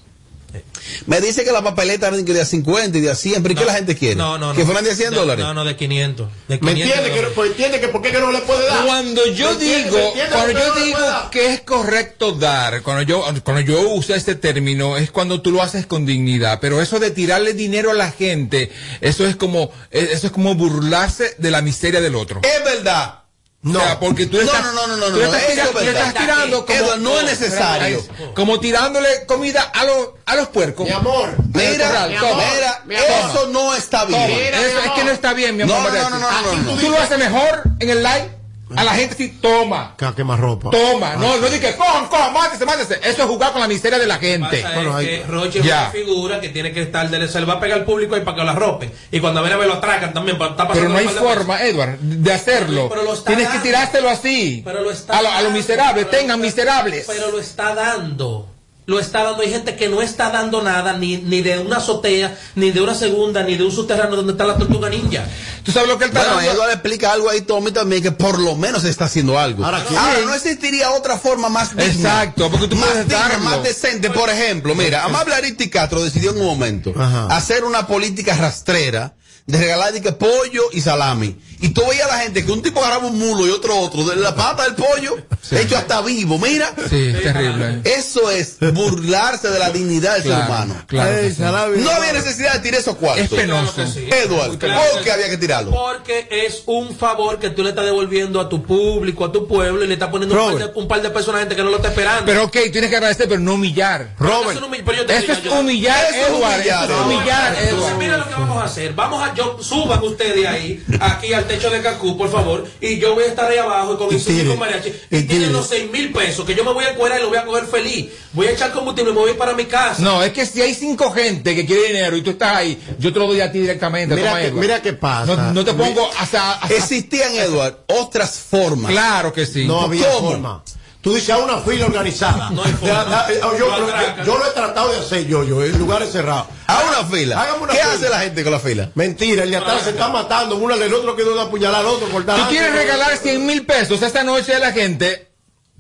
[1.08, 3.58] Me dice que la papeleta eran de a 50 y de a 100, pero ¿y
[3.58, 4.16] qué la gente quiere?
[4.16, 4.56] No, no, no.
[4.56, 5.44] ¿Que fueran de 100 De- dólares?
[5.44, 6.28] No, no, de 500.
[6.48, 8.86] De ¿Me 500 entiende que, pues entiende que por qué que no le puede dar?
[8.86, 9.84] Cuando yo ¿Me entiende?
[9.90, 10.98] digo, ¿Me cuando yo no digo
[11.32, 15.62] que es correcto dar, cuando yo, cuando yo uso este término, es cuando tú lo
[15.62, 16.60] haces con dignidad.
[16.62, 20.56] Pero eso de tirarle dinero a la gente, eso es como, eh, eso es como
[20.56, 22.42] burlarse de la miseria del otro.
[22.44, 23.23] Es verdad.
[23.64, 25.80] No, porque tú No, estás, no, no, no, no, tú no, estás, eso tira- tú
[25.80, 28.04] estás tirando como, Edward, no es necesario.
[28.36, 30.86] como tirándole comida a los, a los puercos.
[30.86, 31.34] Mi amor.
[31.54, 33.30] Mira, Corral, mira, mi amor.
[33.30, 34.28] eso no está bien.
[34.28, 35.78] Mira, Eso es que no está bien, mi amor.
[35.78, 36.82] No, no, no, no, no, no, no.
[36.82, 38.32] Tú lo haces mejor en el live.
[38.78, 39.96] A la gente sí, toma.
[39.98, 40.70] Que quema ropa.
[40.72, 43.00] Toma, no, no digas, cojan, cojan, mátese, mátese.
[43.04, 44.62] Eso es jugar con la miseria de la gente.
[44.62, 45.82] Pasa Bueno, es que Roche es Ya.
[45.82, 48.22] una figura que tiene que estar, de, se le va a pegar al público ahí
[48.22, 48.92] para que lo arropen.
[49.12, 50.38] Y cuando viene a ver lo atracan también.
[50.38, 52.90] para- Está Pero no hay par de forma, Edward, de hacerlo.
[52.90, 54.62] Pero lo está Tienes que tirárselo así.
[54.64, 57.06] Pero lo está a, lo- a los miserables, tengan miserables.
[57.08, 58.53] Pero lo está dando.
[58.86, 59.42] Lo está dando.
[59.44, 62.94] Hay gente que no está dando nada, ni, ni de una azotea, ni de una
[62.94, 65.26] segunda, ni de un subterráneo donde está la tortuga ninja.
[65.64, 66.52] ¿Tú sabes lo que él está Bueno, dando?
[66.52, 69.64] Eduardo explica algo ahí, Tommy, también, que por lo menos se está haciendo algo.
[69.64, 70.26] Ahora, ¿quién?
[70.26, 71.86] no existiría otra forma más digna.
[71.86, 73.44] Exacto, porque tú más puedes digna, darlo.
[73.46, 74.10] más decente.
[74.10, 77.28] Por ejemplo, mira, Amable Aristi Castro decidió en un momento Ajá.
[77.28, 79.14] hacer una política rastrera
[79.46, 81.38] de regalar de que pollo y salami.
[81.64, 84.04] Y tú veías a la gente que un tipo agarraba un mulo y otro otro,
[84.04, 85.18] de la pata del pollo,
[85.52, 86.74] hecho hasta vivo, mira.
[86.90, 87.80] Sí, es terrible.
[87.86, 90.76] Eso es burlarse de la dignidad del ser humano.
[90.88, 91.18] claro.
[91.30, 91.36] Sí.
[91.42, 93.24] No había necesidad de tirar esos cuartos.
[93.24, 93.74] Es penoso.
[93.74, 94.10] Claro que sí.
[94.12, 95.10] Edward, Claro ¿por qué sí.
[95.12, 95.72] había que tirarlo?
[95.72, 99.86] Porque es un favor que tú le estás devolviendo a tu público, a tu pueblo,
[99.86, 101.64] y le estás poniendo un par, de, un par de pesos a la gente que
[101.64, 102.26] no lo está esperando.
[102.26, 104.16] Pero ok, tienes que agradecer, pero no humillar.
[104.20, 104.52] Robert.
[104.52, 106.34] Eso no me- pero yo te Eso digo, es humillar, Eso es Edward.
[106.56, 107.06] humillar, Eso es Edward.
[107.16, 108.94] humillar, Entonces, mira lo que vamos a hacer.
[108.94, 113.14] Vamos a, yo, suban ustedes ahí, aquí al techo de Cacú, por favor, y yo
[113.16, 114.48] voy a estar ahí abajo con tire.
[114.48, 114.90] con mariachi.
[115.12, 117.30] Y Y tienen los seis mil pesos, que yo me voy a cuerar y lo
[117.30, 118.08] voy a coger feliz.
[118.34, 120.02] Voy a echar combustible y me voy a ir para mi casa.
[120.02, 123.14] No, es que si hay cinco gente que quiere dinero y tú estás ahí, yo
[123.14, 124.16] te lo doy a ti directamente.
[124.16, 125.36] Mira que- mira qué pasa.
[125.36, 128.92] No, no te pongo hasta, hasta- Existían, Edward, otras formas.
[128.92, 129.66] Claro que sí.
[129.66, 130.30] No había ¿Cómo?
[130.32, 130.64] forma.
[131.04, 132.50] Tú dices a una fila organizada.
[132.52, 133.26] No hay forma.
[133.30, 134.26] Eh, yo, Lo yo- atracan.
[134.26, 136.48] yo lo he tratado de hacer yo, yo, en lugares cerrados.
[136.66, 137.42] A una fila.
[137.42, 137.94] Hágame una ¿Qué fila.
[137.94, 138.90] hace la gente con la fila?
[138.96, 142.08] Mentira, el de atrás se está matando, uno del otro quedó de apuñalar al otro,
[142.08, 142.38] cortar.
[142.40, 145.28] Tú quieres regalar 100 mil pesos esta noche a la gente,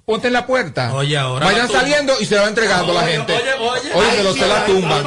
[0.06, 0.93] ponte en la puerta.
[0.93, 3.34] Oye, ahora Vayan saliendo y se la va entregando a la Oye, gente.
[3.34, 3.93] oye, oye.
[3.93, 5.04] Oye, Ay, pero sí, se la tumban.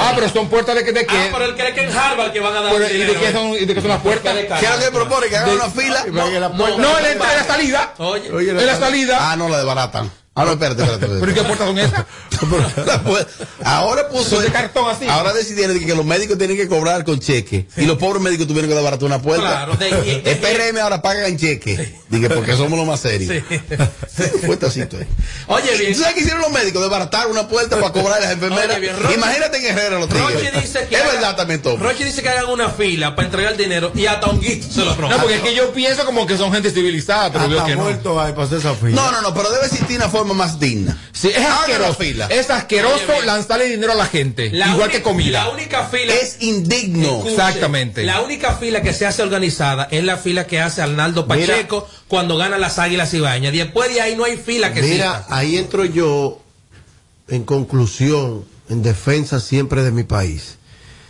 [0.00, 1.16] ah, pero son puertas de que de qué.
[1.16, 3.20] Ah, pero él cree que en Harvard que van a dar Pero, ¿Y de dinero,
[3.20, 4.34] qué son, de qué son las puertas?
[4.34, 5.26] de ¿Qué es lo que propone?
[5.28, 6.04] Que hagan De- una fila.
[6.10, 7.94] No, en la puerta- No, en la, entrada, en la salida.
[7.98, 9.18] Oye, Oye, En la salida.
[9.30, 10.10] Ah, no, la desbaratan.
[10.36, 11.06] Ah, no, espérate, espérate.
[11.20, 12.04] ¿Pero y qué puertas son esas?
[13.64, 14.40] Ahora puso.
[14.40, 15.06] De cartón así.
[15.08, 17.66] Ahora decidieron que los médicos tienen que cobrar con cheque.
[17.76, 19.46] Y los pobres médicos tuvieron que desbaratar una puerta.
[19.46, 21.94] Claro, de- de- El PRM ahora paga en cheque.
[22.08, 23.44] Dije, porque somos los más serios.
[24.46, 25.06] Puestacito, eh.
[25.46, 25.92] Oye, bien.
[25.92, 26.82] ¿Tú sabes qué hicieron los médicos?
[26.82, 28.68] Desbaratar una puerta para cobrar a las enfermeras.
[28.70, 30.24] Oye, bien, Roche- Imagínate en Herrera los tigres.
[30.34, 31.80] Roche dice que Es haga- verdad también, Tom.
[31.80, 34.84] Roche dice que hagan una fila para entregar el dinero y hasta un guito se
[34.84, 35.10] lo roban.
[35.12, 37.82] No, porque es que yo pienso como que son gente civilizada, pero veo que no.
[37.82, 38.96] muerto hay para hacer esa fila.
[38.96, 40.98] No, no, no, pero debe existir una forma forma más digna.
[41.12, 41.94] Sí, es asqueroso.
[41.94, 42.26] fila.
[42.26, 44.50] Es asqueroso lanzarle dinero a la gente.
[44.50, 45.44] La igual que comida.
[45.44, 46.14] La única fila.
[46.14, 47.18] Es indigno.
[47.18, 48.04] Escuche, Exactamente.
[48.04, 52.36] La única fila que se hace organizada es la fila que hace Arnaldo Pacheco cuando
[52.36, 53.52] gana las Águilas Ibañas.
[53.52, 56.42] Después de ahí no hay fila que Mira, ahí entro yo
[57.28, 60.58] en conclusión, en defensa siempre de mi país.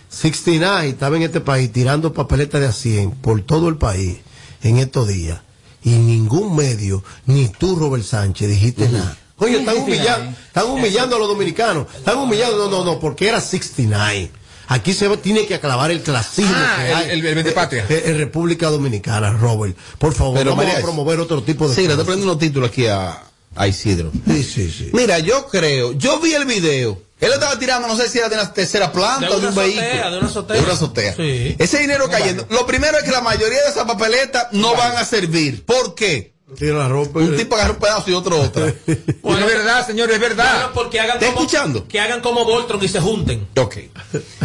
[0.09, 4.19] 69 estaba en este país tirando papeletas de a 100 por todo el país
[4.63, 5.41] en estos días.
[5.85, 9.17] Y ningún medio, ni tú, Robert Sánchez, dijiste nada.
[9.39, 11.87] Oye, están humillando, están humillando a los dominicanos.
[11.97, 14.31] Están humillando, no, no, no, porque era 69.
[14.69, 17.85] Aquí se va- tiene que aclavar el clasismo Ah, que el- hay el- el ventepatria.
[17.89, 19.77] en- en República Dominicana, Robert.
[19.99, 22.39] Por favor, Pero, vamos María, a promover otro tipo de Sí, le estoy poniendo unos
[22.39, 23.23] títulos aquí a,
[23.55, 24.11] a Isidro.
[24.27, 24.91] Sí, sí, sí.
[24.95, 27.03] Mira, yo creo, yo vi el video.
[27.21, 29.47] Él lo estaba tirando, no sé si era de una tercera planta De o de
[29.47, 30.11] una un azotea, vehículo.
[30.11, 30.57] de una azotea.
[30.57, 31.15] De una azotea.
[31.15, 31.57] Sí.
[31.59, 32.47] Ese dinero cayendo.
[32.51, 35.65] Lo primero es que la mayoría de esas papeletas no van a servir.
[35.65, 36.35] ¿Por qué?
[36.47, 38.69] Un tipo agarra un pedazo y otro otra.
[38.87, 40.53] es verdad, señor, es verdad.
[40.55, 41.89] Bueno, porque hagan ¿Está como, escuchando?
[41.89, 43.49] Que hagan como Voltron y se junten.
[43.57, 43.77] Ok.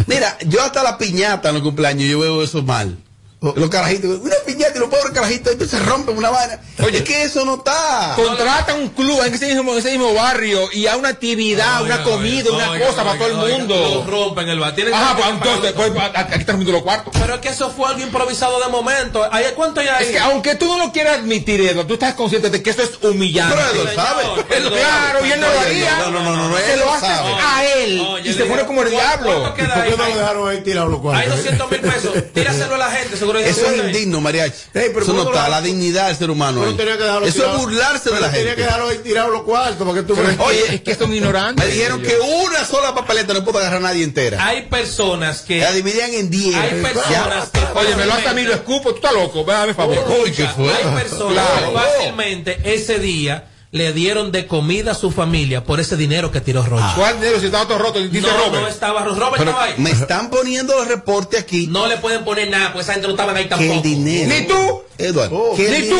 [0.06, 2.96] Mira, yo hasta la piñata en los cumpleaños, yo veo eso mal.
[3.42, 6.60] Los carajitos, una piñata y los pobres carajitos entonces se rompen una vaina.
[6.84, 8.12] Oye, es que eso no está.
[8.14, 12.02] Contrata un club en ese mismo, en ese mismo barrio y a una actividad, una
[12.02, 14.04] comida, una Oiga, cosa para oiga, todo el oiga, mundo.
[14.06, 14.74] Rompen el bar.
[14.74, 17.14] Tienen Ajá, pues entonces, pues, aquí están rompiendo los cuartos.
[17.18, 19.26] Pero es que eso fue algo improvisado de momento.
[19.32, 20.04] ¿Hay cuánto ya hay?
[20.04, 22.82] Es que aunque tú no lo quieras admitir, Eduardo, tú estás consciente de que eso
[22.82, 23.56] es humillante.
[23.56, 24.22] Pero él lo sabe.
[24.54, 25.98] Él lo- claro, y él no lo haría.
[26.00, 28.82] No, no, no, no, no, Se él lo hace a él y se pone como
[28.82, 29.40] el ¿cuánto- diablo.
[29.40, 29.96] cuánto ¿Y queda por qué ahí?
[29.96, 31.36] no lo dejaron ahí tirado los Hay cuartos?
[31.36, 32.14] 200 mil pesos.
[32.34, 34.54] Tíraselo a la gente, Eso es indigno, mariachi.
[34.74, 36.60] Eso no ¿cómo está, la dignidad del ser humano.
[36.60, 36.76] Pero ahí.
[36.76, 37.54] tenía que dejarlo Eso tirado.
[37.56, 38.56] es burlarse de la tenía gente.
[38.56, 40.36] que dejarlo ahí tirado los cuartos para que tú veas.
[40.40, 41.64] Oye, es que son ignorantes.
[41.66, 44.44] Me dijeron que una sola papeleta no puede agarrar a nadie entera.
[44.46, 45.58] Hay personas que.
[45.60, 46.54] La dividían en 10.
[46.56, 47.60] Hay personas que.
[47.78, 49.96] Oye, me lo hace a mí, lo escupo, tú estás loco, dame favor.
[50.24, 50.72] Uy, ¿qué fue?
[50.72, 51.72] Hay personas Claro.
[51.72, 56.40] que fácilmente ese día le dieron de comida a su familia por ese dinero que
[56.40, 56.92] tiró Rocha.
[56.96, 58.00] ¿Cuál dinero si estaba todo roto?
[58.00, 58.62] Dice no, Robert.
[58.62, 59.74] no estaba Robert Pero estaba ahí.
[59.78, 63.14] me están poniendo los reportes aquí No le pueden poner nada, pues esa gente no
[63.14, 63.72] estaban ahí tampoco.
[63.74, 64.28] el dinero.
[64.34, 64.82] Ni tú.
[64.98, 65.52] Eduardo.
[65.56, 65.90] el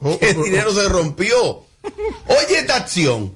[0.00, 1.64] Ni que el dinero se rompió.
[2.28, 3.32] Oye, esta acción.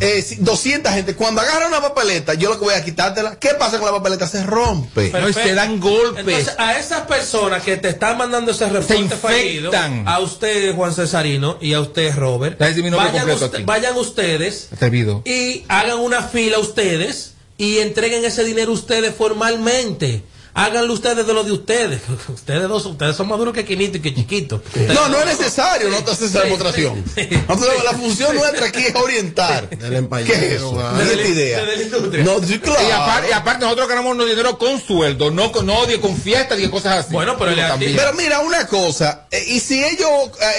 [0.00, 1.14] Eh, si- 200 gente.
[1.14, 3.38] Cuando agarra una papeleta, yo lo que voy a quitártela.
[3.38, 4.26] ¿Qué pasa con la papeleta?
[4.26, 5.10] Se rompe.
[5.10, 6.20] No, y se dan golpes.
[6.26, 9.20] Entonces, a esas personas que te están mandando ese reporte infectan.
[9.30, 9.72] fallido,
[10.06, 15.22] a usted, Juan Cesarino, y a usted, Robert, vayan, usted- vayan ustedes Atrevido.
[15.24, 20.22] y hagan una fila ustedes y entreguen ese dinero ustedes formalmente.
[20.56, 22.00] Háganlo ustedes de lo de ustedes.
[22.28, 24.62] Ustedes dos, ustedes son más duros que Quinito y que Chiquito.
[24.94, 27.02] No, no es necesario, no te haces esa demostración.
[27.48, 29.68] Nosotros, la función nuestra aquí es orientar.
[29.68, 30.78] Del ¿Qué es eso?
[30.96, 31.62] ¿Qué es idea?
[31.64, 32.24] la industria.
[32.24, 32.86] No, sí, claro.
[32.86, 36.60] Y aparte, y aparte nosotros ganamos nuestro dinero con sueldo, no con odio, con fiestas
[36.60, 37.12] y cosas así.
[37.12, 37.96] Bueno, pero también.
[37.96, 40.08] Pero mira, una cosa, eh, y si ellos,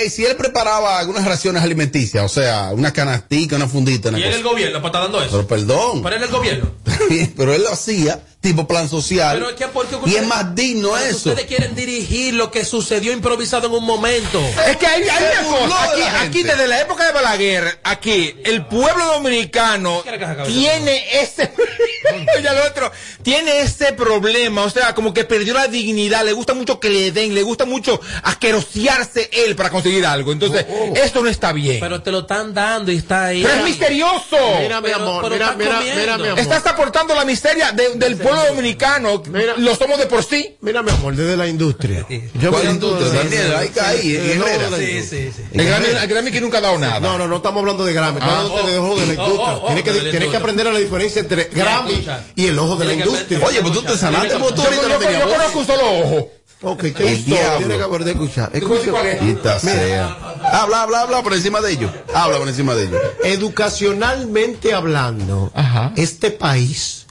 [0.02, 4.24] eh, si él preparaba algunas raciones alimenticias, o sea, una canastica, una fundita, una Y
[4.24, 4.52] en el cosa.
[4.52, 5.32] gobierno, para estar dando eso.
[5.32, 6.72] Pero perdón, Pero en el gobierno.
[7.38, 9.38] pero él lo hacía tipo plan social.
[9.38, 11.30] Pero es que porque y es más digno Pero eso.
[11.30, 14.40] Ustedes quieren dirigir lo que sucedió improvisado en un momento.
[14.68, 19.04] Es que hay, hay una cosa, aquí, desde la época de Balaguer, aquí, el pueblo
[19.14, 21.52] dominicano ¿Quiere que se acabe tiene ese,
[22.38, 22.92] Oye, al otro,
[23.24, 27.12] tiene ese problema, o sea, como que perdió la dignidad, le gusta mucho que le
[27.12, 30.66] den, le gusta mucho asquerosearse él para conseguir algo, entonces,
[30.96, 31.80] esto no está bien.
[31.80, 33.42] Pero te lo están dando y está ahí.
[33.42, 34.38] Pero es misterioso.
[34.62, 36.02] Mira, mi Pero- amor, pero mira, está mira, comiendo.
[36.02, 36.40] mira, mi amor.
[36.40, 39.54] Estás aportando la miseria de- del pueblo dominicano, Mira.
[39.58, 40.56] lo somos de por sí.
[40.62, 42.06] Mira, mi amor, desde la industria.
[42.42, 43.10] Yo ¿Cuál industria?
[43.24, 44.44] Daniel, ahí en
[44.76, 45.44] Sí, sí, sí.
[45.54, 47.00] El Grammy, el Grammy que nunca ha dado nada.
[47.00, 49.26] No, no, no estamos hablando de Grammy, estamos Ah, hablando de ojo de la oh,
[49.28, 49.54] industria.
[49.56, 50.40] oh, oh, Tienes que, de la tienes que industria.
[50.40, 53.40] aprender la diferencia entre Grammy y el ojo de la Tiene industria.
[53.46, 55.82] Oye, pues tú te sanaste porque tú Yo, ahorita no tenías yo conozco un solo
[56.02, 56.32] ojo.
[56.62, 57.42] Ok, ¿qué El historia?
[57.42, 57.58] diablo.
[57.60, 58.50] Tienes que aprender a escuchar.
[58.54, 59.60] Escucha.
[59.60, 60.18] sea.
[60.54, 61.92] Habla, habla, habla por encima de ellos.
[62.14, 63.02] Habla por encima de ellos.
[63.24, 65.92] Educacionalmente hablando, Ajá.
[65.98, 67.05] este país,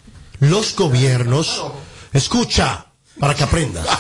[0.51, 1.63] los gobiernos,
[2.13, 2.87] escucha,
[3.19, 3.87] para que aprendas.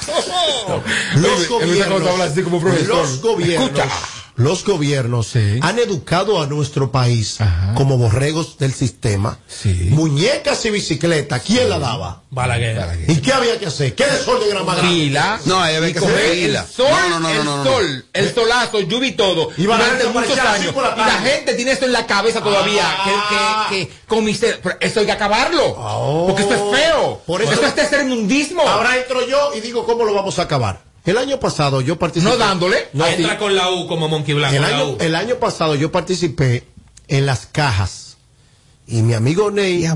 [1.16, 1.46] Los
[2.60, 2.96] profesor.
[2.96, 3.80] los gobiernos.
[4.36, 5.58] Los gobiernos Sí.
[5.62, 7.74] han educado a nuestro país Ajá.
[7.74, 9.38] como borregos del sistema.
[9.46, 9.88] Sí.
[9.90, 12.22] Muñecas y bicicleta, ¿quién la daba?
[12.30, 13.04] Balaguer.
[13.08, 13.94] ¿Y qué había que hacer?
[13.94, 14.94] ¿Qué desorden era más grande?
[14.94, 15.40] Fila.
[15.44, 17.70] No, había que el sol, No, no, no, el no, no, no.
[17.70, 19.50] sol, el solazo, lluvia y todo.
[19.56, 20.74] Y van a durante muchos años.
[20.74, 22.82] la Y la gente tiene esto en la cabeza todavía.
[22.84, 23.66] Ah.
[23.70, 24.58] Que, que, que con miseria.
[24.62, 25.64] Pero esto hay que acabarlo.
[25.78, 26.26] Oh.
[26.26, 27.22] Porque esto es feo.
[27.24, 28.62] Por eso- esto es tercermundismo.
[28.62, 30.80] Ahora entro yo y digo, ¿cómo lo vamos a acabar?
[31.04, 32.30] El año pasado yo participé.
[32.30, 32.88] No dándole.
[32.92, 34.56] No, Entra con la U como Monkey Blanco.
[34.56, 36.66] el, año, el año pasado yo participé
[37.08, 38.03] en las cajas
[38.86, 39.86] y mi amigo Ney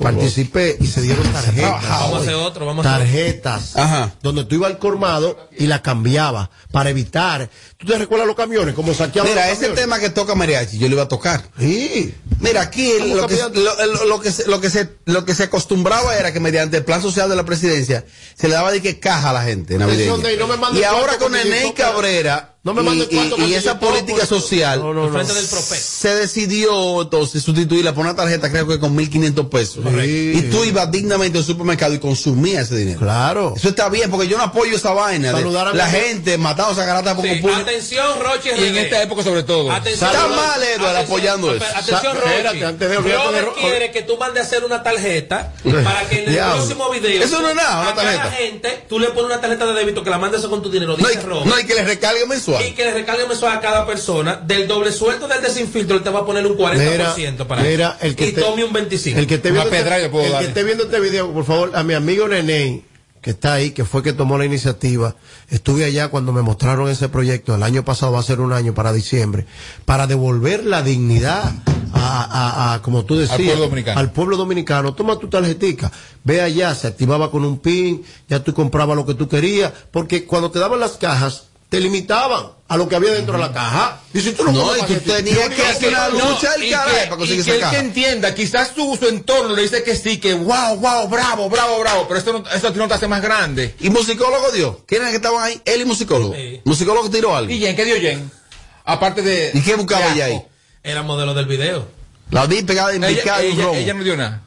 [0.00, 1.82] participé y se dieron tarjetas.
[1.88, 3.06] Vamos a hacer otro, vamos a hacer
[3.42, 3.74] tarjetas
[4.22, 7.50] donde tú ibas al colmado y la cambiabas para evitar.
[7.76, 8.74] ¿Tú te recuerdas los camiones?
[8.74, 9.80] Como saqueaban Mira, los ese camiones?
[9.84, 11.42] tema que toca Mariachi, yo le iba a tocar.
[11.58, 12.14] Sí.
[12.40, 15.44] Mira, aquí lo que, lo, lo- lo que se, lo, que se, lo que se
[15.44, 18.04] acostumbraba era que mediante el plan social de la presidencia
[18.36, 20.12] se le daba de que caja a la gente navideña.
[20.12, 23.08] Atención, Ney, no me mandes y ahora con Eney toco- Cabrera No me y- mandes
[23.12, 25.18] y, y esa política social No, no, no.
[25.18, 29.84] Del se decidió entonces sustituirla por una tarjeta creo que con 1.500 pesos.
[30.04, 32.98] Y tú ibas dignamente al supermercado y consumías ese dinero.
[32.98, 33.54] Claro.
[33.56, 35.28] Eso está bien porque yo no apoyo esa vaina.
[35.28, 38.50] de Saludar a la mi- gente matando a garata por Sí, atención, Roche.
[38.58, 39.70] Y en esta época sobre todo.
[39.70, 40.36] Atención, Está Roche.
[40.36, 41.64] mal, Edward, Atención, apoyando eso.
[41.64, 42.30] Atención, Roche.
[42.36, 45.52] espérate, antes de olvidarte de Robert Ro- quiere que tú mandes a hacer una tarjeta
[45.84, 46.56] para que en el Diablo.
[46.56, 47.22] próximo video.
[47.22, 48.30] Eso no es nada, una a cada tarjeta.
[48.36, 50.96] gente, tú le pones una tarjeta de débito que la mandes con tu dinero.
[50.96, 52.55] No Dice hay, no hay que le recargue mensual.
[52.62, 54.36] Y que le recargue mensual a cada persona.
[54.36, 58.14] Del doble sueldo del desinfiltro, él te va a poner un 40% para mira, el
[58.16, 59.16] que y te- tome un 25%.
[59.18, 61.94] El que esté viendo, este, el que esté viendo este video, por favor, a mi
[61.94, 62.84] amigo Neney,
[63.22, 65.16] que está ahí, que fue que tomó la iniciativa.
[65.50, 68.72] Estuve allá cuando me mostraron ese proyecto, el año pasado va a ser un año
[68.74, 69.46] para diciembre,
[69.84, 71.52] para devolver la dignidad
[71.92, 74.00] a, a- a- como tú decías, Al pueblo dominicano.
[74.00, 74.94] al pueblo dominicano.
[74.94, 75.90] Toma tu tarjetica,
[76.24, 80.24] ve allá, se activaba con un pin, ya tú comprabas lo que tú querías, porque
[80.24, 84.00] cuando te daban las cajas, te limitaban a lo que había dentro de la caja.
[84.14, 86.64] Y si tú no, No, y tú tenías que digo hacer una no, lucha del
[86.64, 89.54] y caray que, para y conseguir que esa el que entienda, quizás su, su entorno
[89.54, 92.88] le dice que sí, que wow, wow, bravo, bravo, bravo, pero esto no, ti no
[92.88, 93.74] te hace más grande.
[93.80, 94.84] ¿Y musicólogo dio?
[94.86, 95.60] ¿Quiénes que estaban ahí?
[95.64, 96.34] Él y musicólogo.
[96.34, 96.60] Sí.
[96.64, 97.52] Musicólogo tiró algo.
[97.52, 97.76] ¿Y Jen?
[97.76, 98.30] ¿Qué dio Jen?
[98.84, 99.50] Aparte de...
[99.54, 100.42] ¿Y qué buscaba ella ahí?
[100.82, 101.88] Era modelo del video.
[102.30, 103.74] La vi pegada en Ella, picada y un ella- robo.
[103.76, 104.42] ella no dio nada.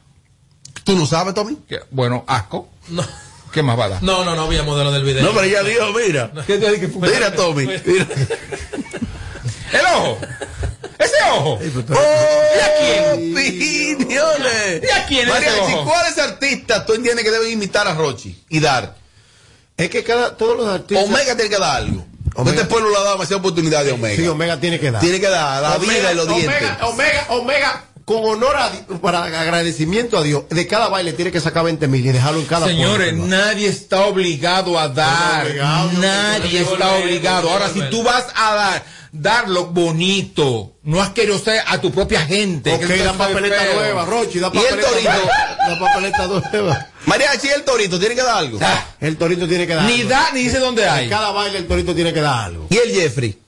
[0.84, 1.56] ¿Tú no sabes, Tommy?
[1.68, 2.68] Que- bueno, asco.
[2.88, 3.04] No,
[3.52, 4.02] ¿Qué más va a dar?
[4.02, 5.22] no, no, no había modelo del video.
[5.22, 6.30] No, pero ella dijo, mira.
[7.00, 7.66] Mira, Tommy.
[7.84, 8.06] Mira.
[9.72, 10.18] El ojo.
[10.98, 11.58] Ese ojo.
[11.94, 13.14] ¡Oh!
[13.14, 14.82] ¡Opiniones!
[14.82, 15.84] ¿Y a quién es ese Mariachi, ojo?
[15.90, 18.96] ¿cuáles artistas tú entiendes que deben imitar a Rochi y dar?
[19.76, 21.06] Es que cada, todos los artistas.
[21.06, 22.04] Omega tiene que dar algo.
[22.34, 24.16] Omega- Este pueblo le ha dado demasiada oportunidad de Omega.
[24.16, 25.00] Sí, Omega tiene que dar.
[25.00, 26.48] Tiene que dar la Omega- vida y los dientes.
[26.56, 31.30] Omega, Omega, Omega, con honor a Di- para agradecimiento a Dios, de cada baile tiene
[31.30, 33.26] que sacar 20 mil y dejarlo en cada Señores, puerta, ¿no?
[33.26, 35.46] nadie está obligado a dar.
[35.46, 37.50] obligado, nadie está obligado.
[37.50, 40.72] Ahora, si tú vas a dar, darlo bonito.
[40.82, 42.72] No has querido ser a tu propia gente.
[42.74, 43.74] Ok, que eso da está papeleta feo.
[43.76, 45.10] nueva, Rochi, da ¿Y el papeleta torito?
[45.68, 46.86] Da papeleta nueva.
[47.06, 48.58] Mariachi el Torito tiene que dar algo.
[49.00, 49.84] El torito tiene que dar.
[49.84, 50.08] Ni algo.
[50.10, 51.08] da ni dice dónde En hay.
[51.08, 52.66] cada baile el torito tiene que dar algo.
[52.70, 53.38] ¿Y el Jeffrey?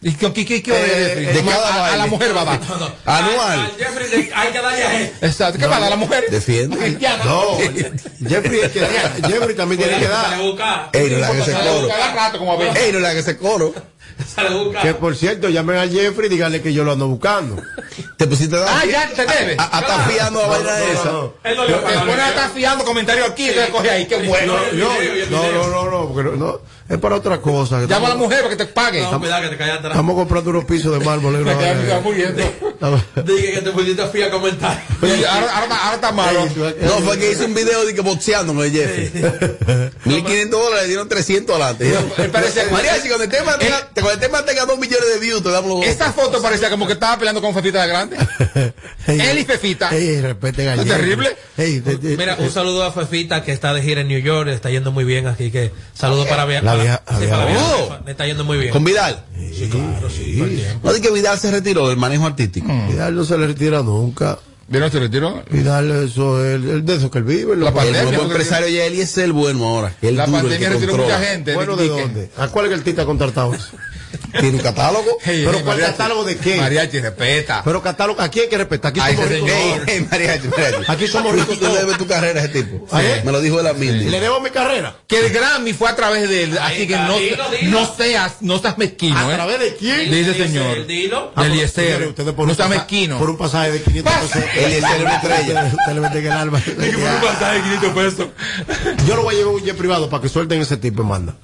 [0.00, 1.26] ¿Y qué, qué, qué, qué va a dar, Eh, Jeffrey?
[1.26, 2.60] de cada a, a la mujer va a dar.
[3.04, 3.72] Anual.
[3.78, 5.12] Jeffrey hay que darle a él.
[5.22, 5.58] Exacto.
[5.58, 6.24] ¿Qué va a dar a la mujer?
[6.30, 6.98] Defiende.
[7.24, 7.56] No,
[8.28, 8.86] Jeffrey, es que-
[9.28, 10.34] Jeffrey también tiene que dar.
[10.92, 11.88] Ey, no le hagas ese coro.
[12.76, 13.74] Ey, no le hagas ese coro.
[14.34, 14.82] Sale a buscar.
[14.82, 17.62] Que por cierto, llamen a Jeffrey y díganle que yo lo ando buscando.
[18.16, 18.68] Te pusiste a dar.
[18.82, 19.54] Ah, ya te debe.
[19.58, 21.04] A- a- Está fiando la vaina no, esa.
[21.12, 21.34] no.
[21.44, 24.54] Él no le Te pones a estar fiando comentarios aquí, entonces coge ahí, qué bueno.
[24.72, 27.84] No, no, no, no, es para otra cosa.
[27.86, 29.02] Llama a la mujer para que te pague.
[29.02, 29.92] No, cuidado que te callas atrás.
[29.92, 31.34] estamos comprando unos pisos de mármol.
[31.36, 34.82] Estamos- Dije que te pusiste a a comentar.
[35.02, 36.48] Ahora, ahora, ahora está malo.
[36.80, 39.10] No, fue que hizo un video de que boxeando con el Jeffrey.
[40.04, 41.92] 1500 dólares, le dieron 300 adelante.
[42.72, 43.56] Mariachi, cuando el tema
[43.94, 46.86] cuando el tema tenga 2 millones de views, te damos los Esta foto parecía como
[46.86, 48.16] que estaba peleando con Fefita de Grande.
[49.06, 49.90] Él y Fefita.
[49.94, 51.00] Ey, respeten a ¿Es Jeffrey.
[51.00, 51.36] terrible?
[51.56, 54.48] Ey, de- de- Mira, un saludo a Fefita que está de gira en New York,
[54.50, 57.96] está yendo muy bien, así que saludo para Via- Sí, Via- Oh.
[58.04, 58.70] Le está yendo muy bien.
[58.70, 59.24] Con Vidal.
[59.36, 60.88] Sí, claro, sí, el tiempo.
[60.88, 62.68] No di que Vidal se retiró del manejo artístico.
[62.88, 64.38] Vidal no se le retira nunca.
[64.70, 65.42] ¿Vieron se retiró?
[65.50, 67.56] Vidal, eso es el, el de eso que él vive.
[67.56, 68.02] La El pandemia.
[68.04, 69.94] nuevo empresario ya él y es el bueno ahora.
[70.02, 71.18] El La duro, el pandemia que retiró controla.
[71.18, 71.54] mucha gente.
[71.54, 72.30] Bueno, ¿de dónde?
[72.36, 73.52] ¿A cuál es el artista contratado?
[74.32, 75.04] Tiene un catálogo.
[75.24, 75.92] Hey, ¿Pero hey, cuál mariachi.
[75.92, 76.56] catálogo de qué?
[76.56, 77.62] Mariachi, respeta.
[77.64, 78.90] Pero catálogo, aquí hay que respetar.
[78.90, 79.50] Aquí Ay, somos ricos.
[79.50, 79.74] señor.
[79.76, 79.88] todos.
[79.88, 80.84] Ey, mariachi, mariachi.
[80.88, 81.78] Aquí somos ricos Tú todos.
[81.78, 82.86] debes tu carrera a ese tipo.
[82.90, 83.22] ¿Ah, eh?
[83.24, 84.04] Me lo dijo el ¿Le Amindi.
[84.10, 84.96] debo mi carrera?
[85.06, 87.80] Que el Grammy fue a través de él, así que no, dilo, dilo.
[87.80, 89.34] no seas, no seas mezquino, ¿A ¿eh?
[89.34, 89.98] través de quién?
[90.10, 90.86] Dice Eliezer, señor.
[90.86, 91.32] dilo.
[91.36, 91.84] De Eliezer.
[91.86, 93.18] Señores, ustedes por No un seas mezquino.
[93.18, 94.42] Por un pasaje de 500 pesos.
[94.56, 95.64] Eliezer es una estrella.
[95.78, 96.58] Usted le mete en el alma.
[96.60, 96.90] de
[97.62, 98.26] 500 pesos.
[99.06, 101.34] Yo lo voy a llevar a un jet privado para que suelten ese tipo, manda.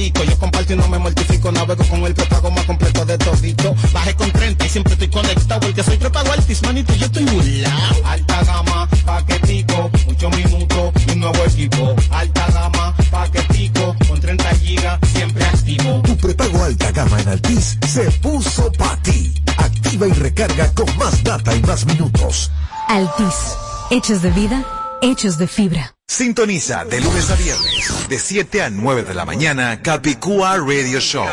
[0.00, 1.52] Yo comparto y no me mortifico.
[1.52, 3.74] Navego con el prepago más completo de todito.
[3.92, 5.60] Bajé con 30 y siempre estoy conectado.
[5.60, 8.06] Porque soy prepago altis, manito, yo estoy burlao.
[8.06, 11.94] Alta gama, paquetico, mucho minuto y un nuevo equipo.
[12.10, 16.02] Alta gama, paquetico, con 30 gigas, siempre activo.
[16.02, 19.34] Tu prepago alta gama en Altis se puso para ti.
[19.58, 22.50] Activa y recarga con más data y más minutos.
[22.88, 23.56] Altis.
[23.90, 24.64] Hechos de vida,
[25.02, 25.94] hechos de fibra.
[26.08, 31.26] Sintoniza de lunes a viernes, de 7 a 9 de la mañana, Capicúa Radio Show.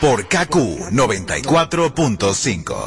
[0.00, 2.84] Por KQ 94.5.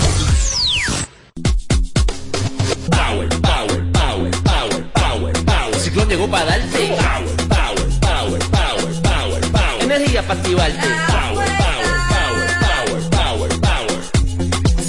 [2.89, 5.75] Power, power, power, power, power, power.
[5.75, 6.95] Ciclón llegó para darte.
[6.95, 9.83] Power, power, power, power, power, power.
[9.83, 11.14] Energía para activarte.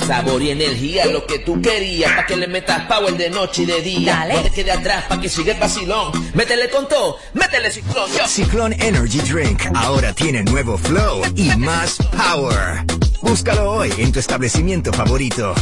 [0.06, 3.66] Sabor y energía, lo que tú querías, pa' que le metas power de noche y
[3.66, 4.14] de día.
[4.14, 4.34] Dale.
[4.34, 6.12] No te quede atrás, pa' que siga el vacilón.
[6.34, 8.28] Métele con todo, métele ciclón, yo.
[8.28, 12.84] Ciclón Energy Drink ahora tiene nuevo flow y más power.
[13.20, 15.54] Búscalo hoy en tu establecimiento favorito.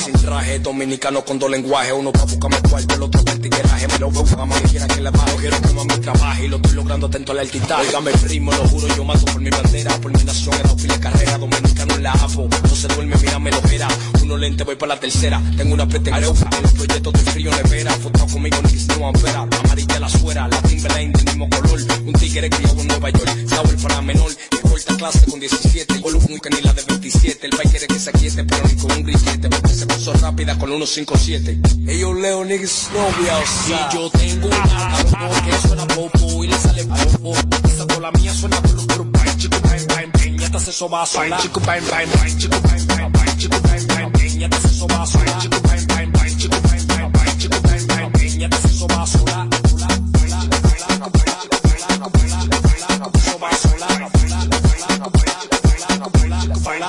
[0.00, 3.88] Sin traje dominicano con dos lenguajes, uno pa' buscarme cuarto, el otro pa' el tigueraje,
[3.88, 6.56] me lo busco a mami quiera que le bajo, quiero que mami trabaje y lo
[6.56, 7.88] estoy logrando atento al altitaje.
[7.88, 11.00] Óigame primo, lo juro, yo mato por mi bandera, por mi nación, en dos de
[11.00, 13.88] carrera, dominicano en la AFO, no se duerme, mírame lo era,
[14.22, 17.90] uno lente, voy para la tercera, tengo una pretensión, en los proyectos de frío nevera,
[17.94, 22.12] fotado conmigo, ni que no ampera, amarilla la suera, la Timberline del mismo color, un
[22.12, 26.18] tigre criado en Nueva York, sabor para menor, que corta clase con 17, yo lo
[26.20, 29.02] único ni la de 27, el país quiere que se aquiete, pero ni con un
[29.02, 31.60] grillete, porque se puso rápida con 157.
[31.88, 33.88] Ellos leo niggas novia, o sea.
[33.90, 34.62] Y yo tengo una
[35.10, 37.34] cabrón que suena popo y le sale popo.
[37.64, 40.38] Esa toda la mía suena plu plu bang, chico bang bang bang.
[40.38, 41.38] Ya te hace soba sola.
[41.38, 44.38] Chico bang bang bang, chico bang bang bang, chico bang bang bang.
[44.38, 45.38] Ya te hace soba sola.
[45.40, 48.50] Chico bang bang bang, chico bang bang bang, chico bang bang bang.
[48.78, 49.48] Soba sola.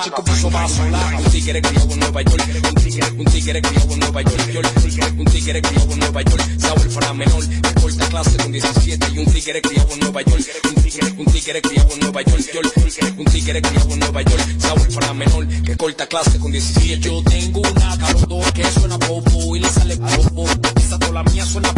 [0.02, 0.98] Chico soba sola.
[1.18, 2.61] Un tigre criado en Nueva York.
[2.92, 4.50] Un tigre, un tigre criado en Nueva York.
[4.52, 5.14] York.
[5.16, 6.42] Un tigre criado en Nueva York.
[6.58, 7.48] Sabor para menor.
[7.48, 9.06] Que corta clase con 17.
[9.14, 10.44] Y un tigre criado en Nueva York.
[10.68, 12.52] Un tigre, un tigre criado en Nueva York.
[12.52, 13.14] York.
[13.16, 14.42] Un tigre criado en Nueva York.
[14.58, 15.48] Sabor para menor.
[15.48, 17.00] Que corta clase con 17.
[17.00, 20.44] Yo tengo una caroto que suena popo y le sale popo.
[20.76, 21.72] Esa toda la mía suena.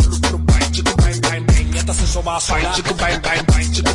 [0.73, 1.75] Chico bang bang bang.
[1.75, 2.73] Ya te hace soba sola.
[2.75, 3.71] Chico bang bang bang.
[3.71, 3.93] Chico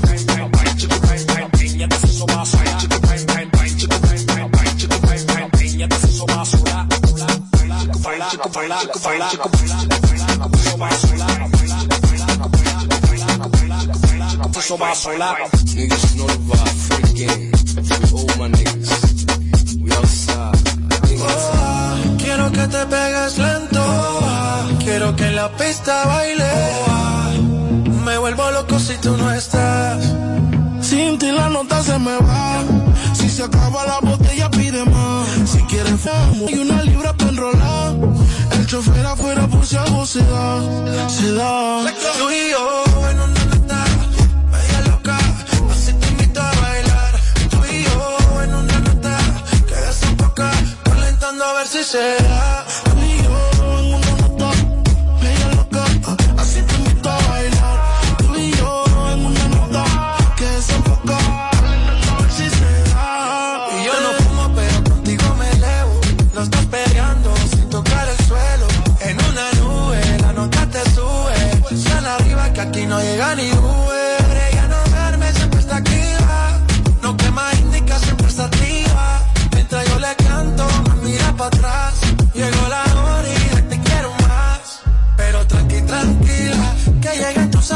[15.80, 17.41] Niggas know the vibe, freaking.
[18.12, 18.89] All my niggas.
[19.82, 20.55] We outside.
[21.22, 23.80] Oh, quiero que te pegues lento.
[23.82, 26.51] oh, quiero que en la pista baile.
[26.89, 30.03] oh, me vuelvo loco si tú no estás.
[30.82, 32.64] Sin ti la nota se me va.
[33.14, 35.30] Si se acaba la botella, pide más.
[35.45, 37.69] Si quieres famo y una libra para enrolar.
[38.70, 41.10] Chofer afuera por si algo se da.
[41.10, 41.92] Se da.
[42.20, 43.84] Tú y yo en una nota,
[44.52, 45.18] bella loca,
[45.72, 47.20] así te invito a bailar.
[47.50, 49.18] Tú y yo en una nota,
[49.66, 50.52] que desenfoca,
[50.84, 52.69] calentando a ver si se da.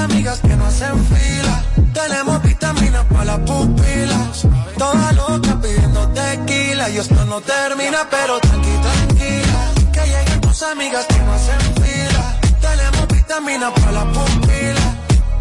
[0.04, 1.64] Amigas que no hacen fila.
[1.94, 4.48] Tenemos vitaminas para las pupilas.
[4.78, 9.60] Toda loca pidiendo tequila y esto no termina, pero tranqui, tranquila,
[9.94, 12.40] que lleguen tus amigas que no hacen fila.
[12.62, 14.92] Tenemos vitaminas para las pupilas.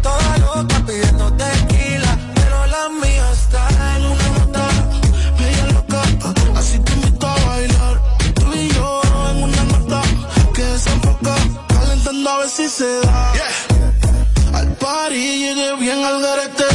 [0.01, 3.61] Toda loca pidiendo tequila, pero la mía está
[3.95, 4.65] en una nota.
[5.39, 6.01] Bella loca,
[6.59, 8.01] así te invito a bailar.
[8.35, 9.01] Tú y yo
[9.31, 10.01] en una nota,
[10.53, 11.35] que se enfoca,
[11.67, 13.33] calentando a ver si se da.
[15.63, 16.72] Party llegué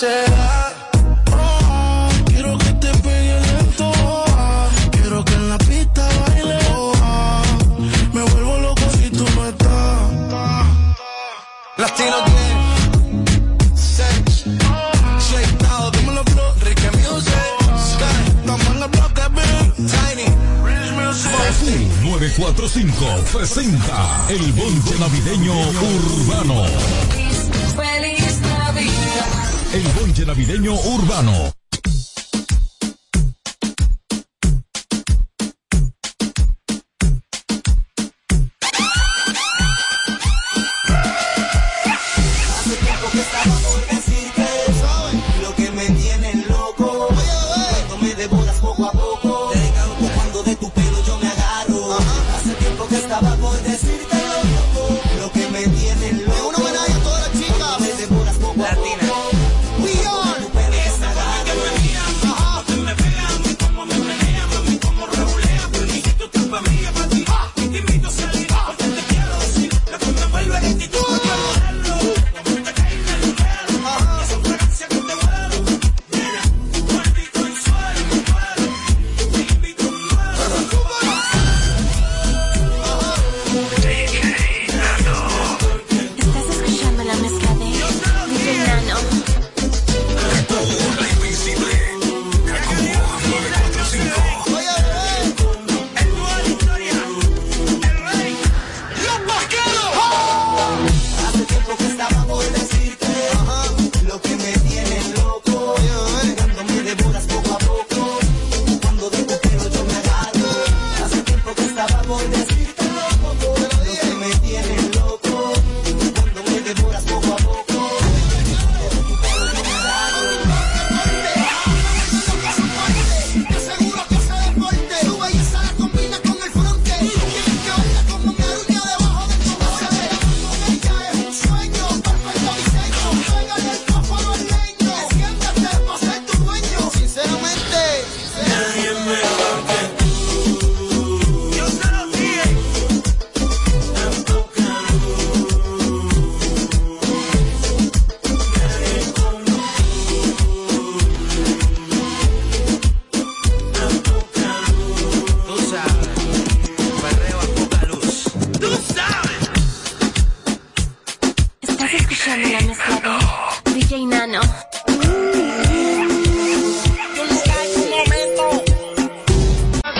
[0.00, 0.72] calentando a ver si se da.
[1.32, 3.92] Oh, quiero que te pegue lento.
[4.04, 6.58] oh, quiero que en la pista baile.
[6.74, 6.92] oh,
[8.12, 10.66] me vuelvo loco si tú no estás.
[11.76, 17.34] Latino Gang, Sex, Shake Down, dímelo, bro, Ricky Music,
[17.78, 20.28] Sky, estamos en el bloque, big, Tiny.
[21.32, 21.70] Kaku
[22.02, 27.19] 945 presenta el bonche navideño urbano
[30.18, 31.52] y navideño urbano.
[43.12, 47.08] Que estamos por decir que lo que me tiene loco.
[48.00, 48.99] Me de bodas con guapo